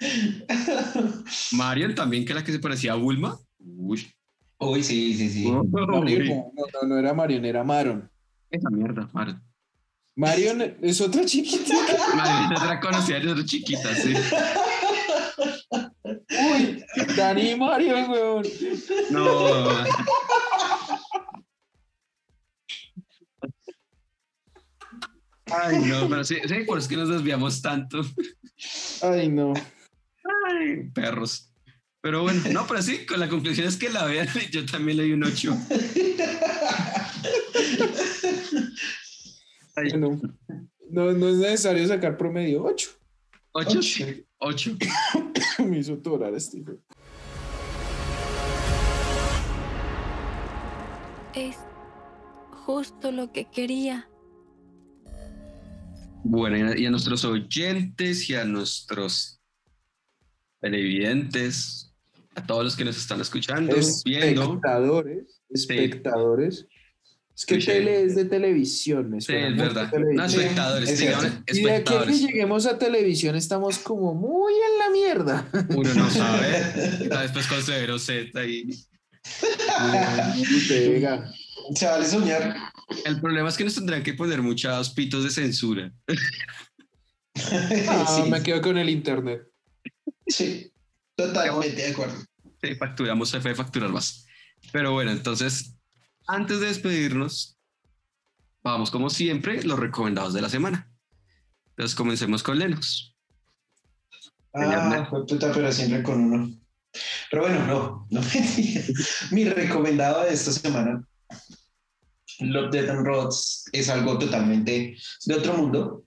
[1.52, 3.38] Marion también, que era la que se parecía a Bulma.
[3.58, 4.10] Uy.
[4.58, 5.44] Uy, sí, sí, sí.
[5.46, 8.10] Marion, no, no, no, era Marion, era Maron.
[8.50, 9.42] Esa mierda, Marion.
[10.16, 11.74] Marion es otra chiquita.
[12.14, 14.14] Marion era conocida desde chiquita, sí.
[16.02, 16.82] Uy,
[17.14, 18.42] Dani y Marion, weón.
[19.10, 19.84] No.
[25.46, 28.00] Ay, no, pero sí, sí, por eso es que nos desviamos tanto.
[29.02, 29.54] Ay, no.
[30.48, 31.52] Ay, perros.
[32.00, 35.04] Pero bueno, no, pero sí, con la conclusión es que la vean, yo también le
[35.04, 35.56] di un 8.
[39.76, 40.20] Ay, Bueno,
[40.90, 42.90] no, no es necesario sacar promedio 8.
[43.52, 44.76] 8, sí, 8.
[45.66, 46.58] Me hizo torar este.
[46.58, 46.72] hijo.
[51.34, 51.56] Es
[52.64, 54.08] justo lo que quería.
[56.28, 59.40] Bueno, y a nuestros oyentes y a nuestros
[60.60, 61.92] televidentes,
[62.34, 64.42] a todos los que nos están escuchando, viendo.
[64.42, 66.66] Espectadores, espectadores.
[67.36, 69.88] Es que tele es de televisión, me Sí, es verdad.
[69.88, 70.16] televisión.
[70.16, 71.38] No, espectadores, es digamos, cierto.
[71.38, 72.20] Y de aquí a que espectadores.
[72.22, 75.48] lleguemos a televisión estamos como muy en la mierda.
[75.76, 76.48] Uno no sabe.
[77.22, 78.68] Después con Severo Z y
[80.68, 81.30] Pega.
[81.74, 82.65] Se vale soñar.
[83.04, 85.92] El problema es que nos tendrán que poner muchos pitos de censura.
[87.88, 89.42] Ah, sí, me quedo con el internet.
[90.26, 90.72] sí,
[91.14, 92.16] totalmente de acuerdo.
[92.62, 94.26] Sí, facturamos F de facturar más.
[94.72, 95.76] Pero bueno, entonces,
[96.26, 97.58] antes de despedirnos,
[98.62, 100.90] vamos como siempre, los recomendados de la semana.
[101.70, 103.14] Entonces comencemos con Lennox.
[104.54, 106.58] Ah, fue puta, pero siempre con uno.
[107.30, 108.20] Pero bueno, no, no
[109.30, 111.06] Mi recomendado de esta semana,
[112.40, 116.04] Love, Death and Robots, es algo totalmente de otro mundo.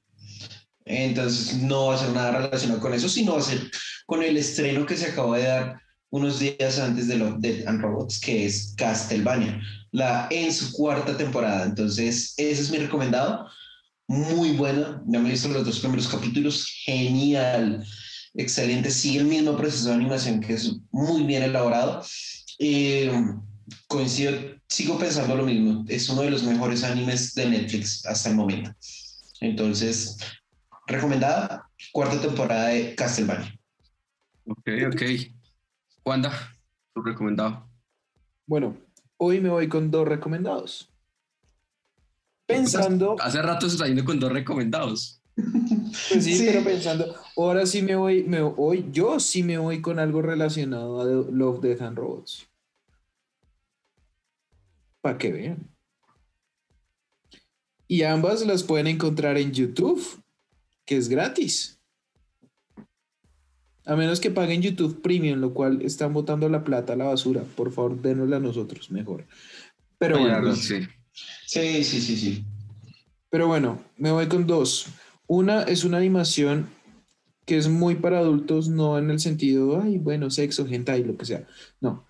[0.85, 3.69] Entonces no va a ser nada relacionado con eso, sino va a ser
[4.05, 7.81] con el estreno que se acabó de dar unos días antes de Love, Death and
[7.81, 9.61] Robots, que es Castlevania,
[9.91, 11.65] la, en su cuarta temporada.
[11.65, 13.47] Entonces, ese es mi recomendado.
[14.07, 15.03] Muy buena.
[15.07, 16.65] Ya me he visto los dos primeros capítulos.
[16.83, 17.85] Genial
[18.33, 22.03] excelente, sigue el mismo proceso de animación que es muy bien elaborado.
[22.59, 23.11] Eh,
[23.87, 24.33] coincido,
[24.67, 28.71] sigo pensando lo mismo, es uno de los mejores animes de Netflix hasta el momento.
[29.41, 30.17] Entonces,
[30.87, 33.57] recomendada, cuarta temporada de Castlevania.
[34.45, 35.01] Ok, ok.
[36.05, 36.31] Wanda,
[36.93, 37.67] tu recomendado.
[38.47, 38.77] Bueno,
[39.17, 40.89] hoy me voy con dos recomendados.
[42.47, 45.21] Pensando, Hace rato se está yendo con dos recomendados.
[45.35, 46.43] pues sí, Sí.
[46.47, 50.99] pero pensando, ahora sí me voy, me hoy yo sí me voy con algo relacionado
[50.99, 52.48] a The Love, Death and Robots.
[55.01, 55.69] Para que vean.
[57.87, 60.21] Y ambas las pueden encontrar en YouTube,
[60.85, 61.79] que es gratis.
[63.85, 67.43] A menos que paguen YouTube Premium, lo cual están botando la plata a la basura.
[67.55, 69.25] Por favor, dénosla a nosotros, mejor.
[69.97, 70.81] Pero Oye, bueno, sí.
[71.45, 72.45] Sí, sí, sí, sí.
[73.29, 74.85] pero bueno, me voy con dos.
[75.25, 76.69] Una es una animación
[77.45, 81.25] que es muy para adultos, no en el sentido, ay, bueno, sexo, hentai, lo que
[81.25, 81.47] sea.
[81.81, 82.05] No.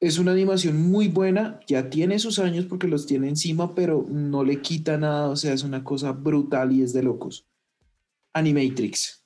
[0.00, 4.44] Es una animación muy buena, ya tiene sus años porque los tiene encima, pero no
[4.44, 7.46] le quita nada, o sea, es una cosa brutal y es de locos.
[8.32, 9.24] Animatrix.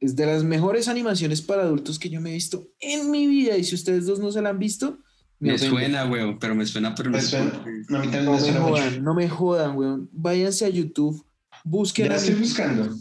[0.00, 3.56] Es de las mejores animaciones para adultos que yo me he visto en mi vida
[3.56, 4.98] y si ustedes dos no se la han visto,
[5.38, 5.70] Me ofende.
[5.76, 7.64] suena, weón, pero me suena, pero Me suena.
[7.88, 10.08] No, me me suena jodan, no me jodan, weón.
[10.12, 11.24] Váyanse a YouTube,
[11.64, 12.94] busquen Ya estoy buscando.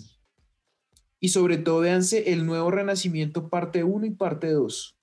[1.20, 4.95] y sobre todo véanse el nuevo Renacimiento parte 1 y parte 2.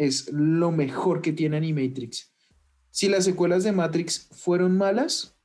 [0.00, 2.32] Es lo mejor que tiene Animatrix.
[2.90, 5.36] Si las secuelas de Matrix fueron malas,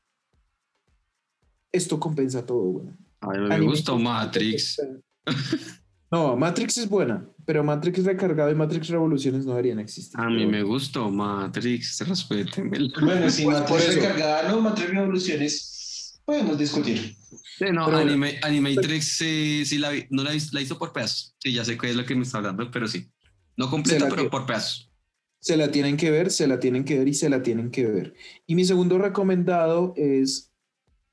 [1.73, 2.97] esto compensa todo, weón.
[3.19, 4.81] Ay, me Animatrix- gustó Matrix.
[6.11, 10.17] No, Matrix es buena, pero Matrix recargado y Matrix Revoluciones no deberían existir.
[10.17, 12.87] A mí me gustó Matrix, respétenme.
[13.01, 17.15] Bueno, si Pues Matrix recargada, no, Matrix Revoluciones, podemos discutir.
[17.57, 21.35] Sí, no, Pero- anime, Animatrix sí, sí la vi, no la, la hizo por pedazos.
[21.39, 23.11] Sí, ya sé qué es lo que me está hablando, pero sí.
[23.57, 24.91] No completa, Se la pero que- por pedazos.
[25.39, 27.85] Se la tienen que ver, se la tienen que ver y se la tienen que
[27.85, 28.15] ver.
[28.47, 30.51] Y mi segundo recomendado es,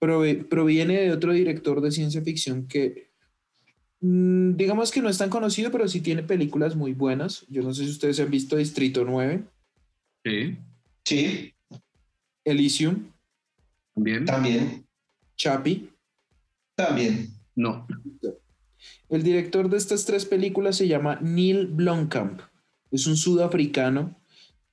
[0.01, 3.11] prove- proviene de otro director de ciencia ficción que,
[4.01, 7.45] mm, digamos que no es tan conocido, pero sí tiene películas muy buenas.
[7.49, 9.45] Yo no sé si ustedes han visto Distrito 9,
[10.25, 10.57] Sí,
[11.05, 11.53] Sí,
[12.45, 13.11] Elysium,
[13.95, 14.25] también.
[14.25, 14.87] también,
[15.37, 15.91] Chappie.
[16.75, 17.29] también.
[17.55, 17.87] No.
[19.13, 22.41] El director de estas tres películas se llama Neil Blomkamp.
[22.91, 24.17] Es un sudafricano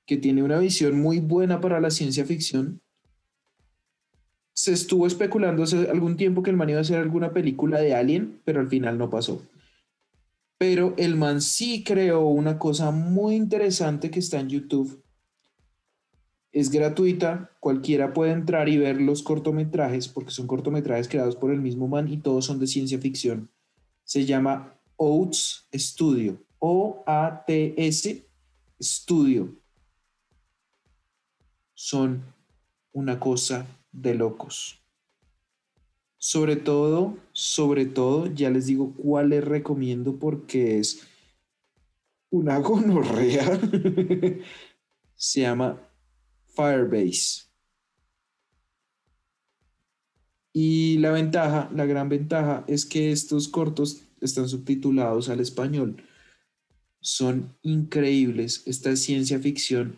[0.06, 2.80] que tiene una visión muy buena para la ciencia ficción.
[4.54, 7.94] Se estuvo especulando hace algún tiempo que el man iba a hacer alguna película de
[7.94, 9.42] Alien, pero al final no pasó.
[10.56, 15.02] Pero el man sí creó una cosa muy interesante que está en YouTube.
[16.50, 21.60] Es gratuita, cualquiera puede entrar y ver los cortometrajes, porque son cortometrajes creados por el
[21.60, 23.50] mismo man y todos son de ciencia ficción
[24.10, 26.36] se llama Oats Studio.
[26.58, 28.28] O-A-T-S
[28.82, 29.54] Studio.
[31.74, 32.20] Son
[32.90, 34.82] una cosa de locos.
[36.18, 41.06] Sobre todo, sobre todo, ya les digo cuál les recomiendo porque es
[42.30, 43.60] una gonorrea.
[45.14, 45.80] se llama
[46.48, 47.49] Firebase.
[50.52, 56.04] Y la ventaja, la gran ventaja es que estos cortos están subtitulados al español.
[57.00, 58.62] Son increíbles.
[58.66, 59.96] Esta es ciencia ficción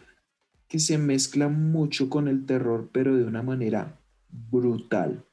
[0.68, 4.00] que se mezcla mucho con el terror, pero de una manera
[4.30, 5.24] brutal.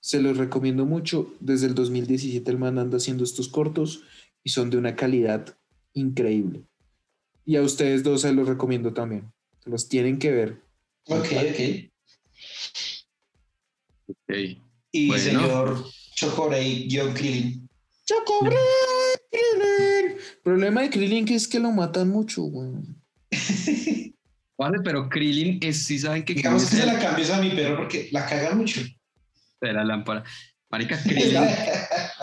[0.00, 1.34] Se los recomiendo mucho.
[1.40, 4.02] Desde el 2017 el man anda haciendo estos cortos
[4.42, 5.56] y son de una calidad
[5.92, 6.64] increíble.
[7.44, 9.32] Y a ustedes dos se los recomiendo también.
[9.64, 10.62] Los tienen que ver.
[11.06, 11.90] Ok, ok.
[14.08, 14.67] Ok.
[15.04, 15.22] Y Bueno.
[15.22, 15.84] señor
[16.14, 17.68] Chocorey, John Krillin.
[18.40, 20.16] Krillin.
[20.42, 22.70] Problema de Krillin que es que lo matan mucho, güey.
[24.58, 27.40] Vale, pero Krillin es, sí saben que Digamos que Krillin se es la cambies a
[27.40, 28.80] mi perro porque la caga mucho.
[29.60, 30.24] de la lámpara.
[30.70, 31.42] Marica, Krillin,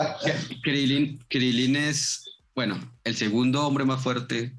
[0.62, 2.24] Krillin, Krillin es,
[2.54, 4.52] bueno, el segundo hombre más fuerte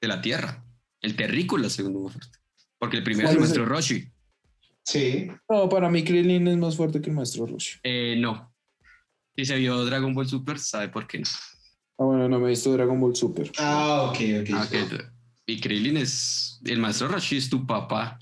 [0.00, 0.64] de la Tierra.
[1.00, 2.38] El terrícola segundo más fuerte.
[2.78, 4.11] Porque el primero es el ¿Cuál es maestro Roshi.
[4.84, 5.28] Sí.
[5.48, 7.78] No, para mí Krillin es más fuerte que el maestro Roshi.
[7.82, 8.52] Eh, no.
[9.36, 11.26] Si se vio Dragon Ball Super, sabe por qué no.
[11.98, 13.50] Ah, bueno, no me he visto Dragon Ball Super.
[13.58, 14.50] Ah, ok, ok.
[14.54, 15.04] Ah, ok.
[15.46, 16.60] Y Krillin es.
[16.64, 18.18] El maestro Roshi es tu papá.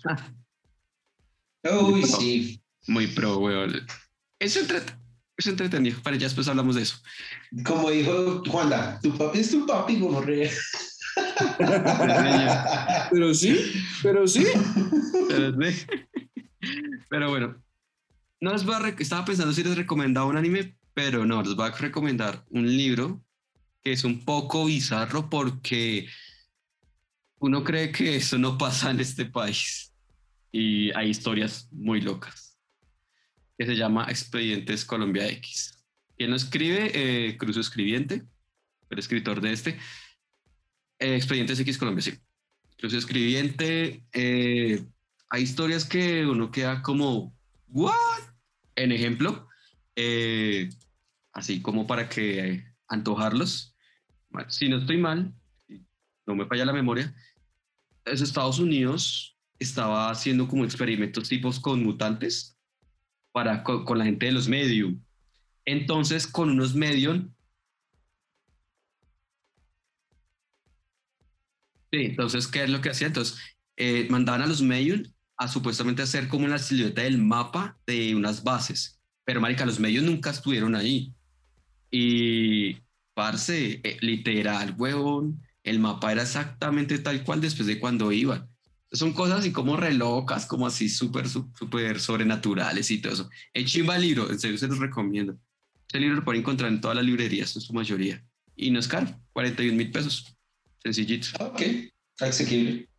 [1.65, 2.63] Uy, sí.
[2.87, 3.87] Muy pro, weón.
[4.39, 6.01] Es, es entretenido.
[6.03, 6.97] Para ya después hablamos de eso.
[7.65, 10.51] Como dijo Juanda, tu papi es tu papi, gonorrea.
[13.11, 14.47] Pero sí, pero sí.
[15.29, 15.87] Pero, sí.
[17.11, 17.63] Pero bueno,
[18.41, 21.69] no les voy a estaba pensando si les recomendaba un anime, pero no, les voy
[21.69, 23.23] a recomendar un libro
[23.83, 26.09] que es un poco bizarro porque
[27.41, 29.93] uno cree que eso no pasa en este país
[30.53, 32.57] y hay historias muy locas
[33.59, 35.85] que se llama Expedientes Colombia X.
[36.17, 36.93] ¿Quién lo escribe?
[36.95, 38.23] Eh, Cruzo Escribiente,
[38.89, 39.79] el escritor de este.
[40.99, 42.13] Eh, Expedientes X Colombia, sí.
[42.79, 44.85] Cruzo Escribiente, eh,
[45.31, 47.33] hay historias que uno queda como,
[47.68, 47.95] ¿what?
[48.74, 49.49] En ejemplo,
[49.95, 50.68] eh,
[51.33, 53.76] así como para que eh, antojarlos,
[54.49, 55.33] si no estoy mal,
[56.26, 57.14] no me falla la memoria,
[58.05, 62.59] es Estados Unidos estaba haciendo como experimentos tipos con mutantes
[63.31, 65.01] para, con, con la gente de los medium.
[65.64, 67.33] Entonces, con unos medium
[71.93, 73.09] Sí, entonces, ¿qué es lo que hacía?
[73.09, 73.37] Entonces,
[73.76, 75.03] eh, mandaban a los medium
[75.41, 79.01] a supuestamente hacer como una silueta del mapa de unas bases.
[79.24, 81.14] Pero, marica, los medios nunca estuvieron ahí.
[81.91, 82.76] Y,
[83.14, 88.51] parce, eh, literal, huevón, el mapa era exactamente tal cual después de cuando iban.
[88.93, 93.30] Son cosas así como re locas, como así súper, sú- súper sobrenaturales y todo eso.
[93.55, 95.38] El chimba libro, en serio se los recomiendo.
[95.86, 98.22] Este libro lo pueden encontrar en todas las librerías, en su mayoría.
[98.57, 100.36] Y no es caro, 41 mil pesos.
[100.82, 101.28] Sencillito.
[101.43, 101.62] Ok,
[102.20, 102.89] asequible.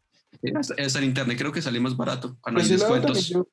[0.42, 2.38] Está está en internet, creo que sale más barato.
[2.42, 3.30] Cuando Por hay ese lado también descuentos.
[3.30, 3.48] yo-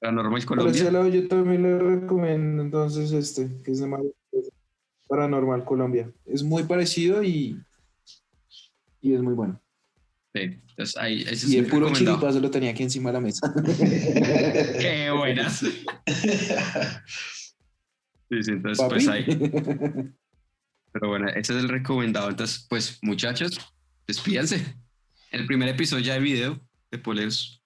[0.00, 0.90] Paranormal por ese Colombia.
[0.90, 4.00] lado yo también le recomiendo entonces este, que es de Mar-
[5.06, 6.10] Paranormal Colombia.
[6.26, 7.56] Es muy parecido y,
[9.00, 9.60] y es muy bueno.
[10.34, 10.40] Sí,
[10.70, 13.52] entonces ahí, ese es Y mi puro chiripazo lo tenía aquí encima de la mesa.
[14.80, 15.62] Qué buenas.
[18.32, 18.94] Sí, sí, entonces Papi.
[18.94, 19.26] pues ahí.
[20.92, 22.28] Pero bueno, ese es el recomendado.
[22.28, 23.58] Entonces, pues muchachos,
[24.06, 24.76] despídanse.
[25.30, 27.62] El primer episodio ya de video de Poleros.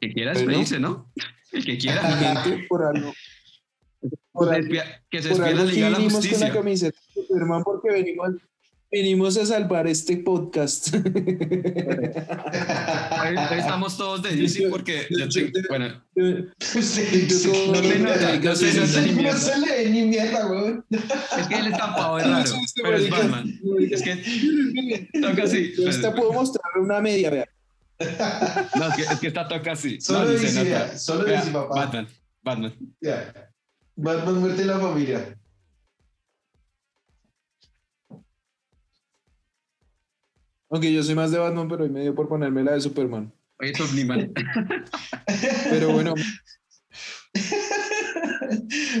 [0.00, 0.46] Que quiera Bueno.
[0.48, 1.12] despedirse, ¿no?
[1.52, 2.02] El que quiera.
[2.42, 3.12] gente, por algo.
[4.32, 6.52] Por Se algo- despida- que se despida la Liga de la vinimos con la Justicia.
[6.52, 8.30] camiseta de Superman porque venimos,
[8.92, 10.94] venimos a salvar este podcast.
[10.94, 11.00] Hoy,
[13.36, 15.24] hoy estamos todos de DC porque yo
[15.70, 16.24] bueno, Yo
[17.50, 19.38] como- no se nota, no se nota ni No mierda.
[19.38, 20.84] se le ve ni mierda, weón.
[20.90, 22.50] Es que el estampado es raro,
[22.82, 23.60] pero es Batman.
[23.90, 25.72] Es que toca así.
[25.76, 27.48] Yo hasta puedo mostrar una media, vea.
[28.76, 30.00] No, es que, es que está toca así.
[30.00, 31.74] Solo no, se dice, solo dice, papá.
[31.76, 32.08] Batman,
[32.42, 32.74] Batman.
[33.00, 33.32] Ya.
[33.96, 35.38] Batman muerte en la familia.
[40.72, 43.30] Aunque yo soy más de Batman, pero hoy me dio por ponerme la de Superman.
[43.60, 44.32] Oye, es Omniman.
[45.70, 46.14] Pero bueno,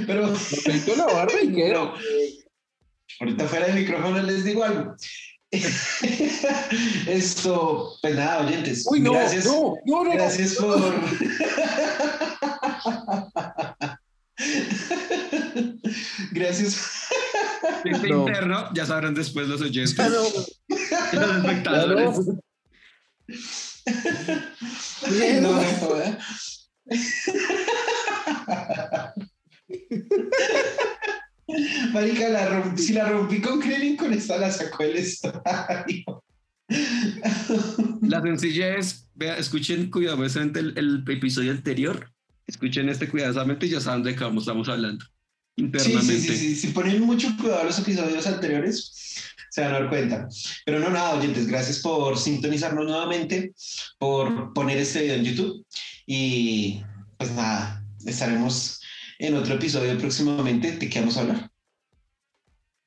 [0.06, 0.32] Pero
[0.66, 1.72] me la barba y qué.
[1.72, 1.94] No.
[3.20, 4.94] ahorita fuera de micrófono les digo algo.
[7.06, 8.84] Esto, pues nada, oyentes.
[8.90, 10.10] Uy, no, gracias, no, no, no.
[10.12, 10.94] gracias por.
[16.32, 16.90] gracias.
[17.84, 18.20] Este No.
[18.20, 20.22] interno, ya sabrán después los oyentes, no,
[21.12, 22.18] los espectadores.
[25.40, 25.50] no.
[25.52, 26.18] No me joda.
[31.92, 36.24] Marica, la si la rompí con Krillin, con esta la sacó el estadio.
[38.02, 42.10] La sencilla es, vea, escuchen cuidadosamente el, el episodio anterior,
[42.46, 45.04] escuchen este cuidadosamente y ya saben de qué vamos, estamos hablando
[45.54, 46.14] Sí, internamente.
[46.14, 46.56] sí, sí, sí.
[46.56, 50.28] Si ponen mucho cuidado a los episodios anteriores, se van a dar cuenta.
[50.64, 53.52] Pero no, nada, oyentes, gracias por sintonizarnos nuevamente,
[53.98, 55.66] por poner este video en YouTube.
[56.06, 56.82] Y
[57.18, 58.80] pues nada, estaremos
[59.18, 60.72] en otro episodio próximamente.
[60.78, 61.50] ¿De qué vamos a hablar?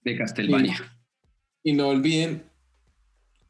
[0.02, 0.98] De Castlevania.
[1.62, 2.50] Y no olviden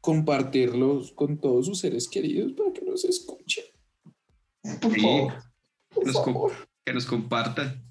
[0.02, 3.64] compartirlos con todos sus seres queridos para que nos escuchen.
[4.82, 5.00] Por Sí.
[5.00, 5.34] favor.
[5.88, 6.52] Por Nos favor.
[6.84, 7.82] que nos compartan.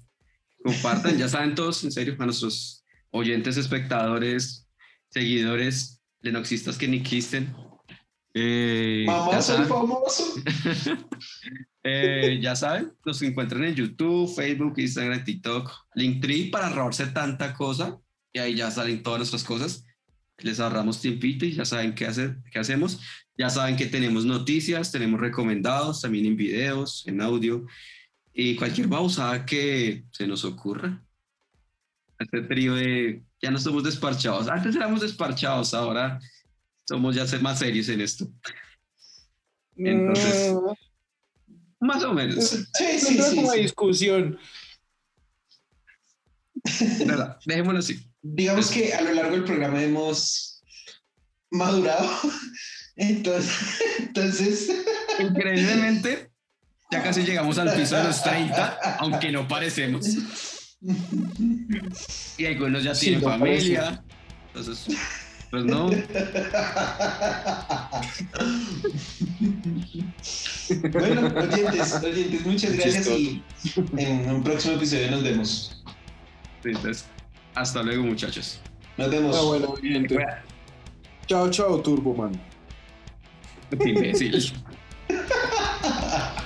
[0.62, 4.65] Compartan, ya saben todos, en serio, a nuestros oyentes, espectadores,
[5.10, 7.54] seguidores, lenoxistas que ni existen.
[8.34, 10.34] Eh, Mamá, famoso.
[11.88, 17.96] Eh, ya saben, nos encuentran en YouTube, Facebook, Instagram, TikTok, Linktree para ahorrarse tanta cosa
[18.32, 19.86] y ahí ya salen todas nuestras cosas.
[20.38, 23.00] Les ahorramos tiempito y ya saben qué, hacer, qué hacemos.
[23.38, 27.64] Ya saben que tenemos noticias, tenemos recomendados también en videos, en audio
[28.34, 31.04] y cualquier babosada que se nos ocurra.
[32.18, 34.48] Este trío de ya no somos desparchados.
[34.48, 36.20] Antes éramos desparchados, ahora
[36.86, 38.26] somos ya ser más serios en esto.
[39.76, 40.54] Entonces,
[41.80, 42.48] más o menos.
[42.48, 42.66] Sí,
[42.98, 43.60] sí, no es sí, como sí.
[43.60, 44.38] discusión.
[47.06, 47.38] ¿Verdad?
[47.44, 48.00] Dejémoslo así.
[48.22, 50.62] Digamos que a lo largo del programa hemos
[51.50, 52.10] madurado.
[52.98, 54.70] Entonces, entonces
[55.18, 56.30] Increíblemente,
[56.90, 60.06] ya casi llegamos al piso de los 30, aunque no parecemos.
[62.38, 64.02] Y algunos ya Sí, tienen no familia.
[64.48, 64.86] Entonces,
[65.50, 65.90] pues no.
[70.92, 73.42] Bueno, oyentes, oyentes, muchas gracias y
[73.96, 75.82] en un próximo episodio nos vemos.
[76.62, 77.04] Sí, entonces,
[77.54, 78.60] hasta luego, muchachos.
[78.96, 79.36] Nos vemos.
[79.36, 79.74] Ah, bueno.
[81.26, 82.32] Chao, chao, Turboman.
[83.72, 84.52] Imbécil.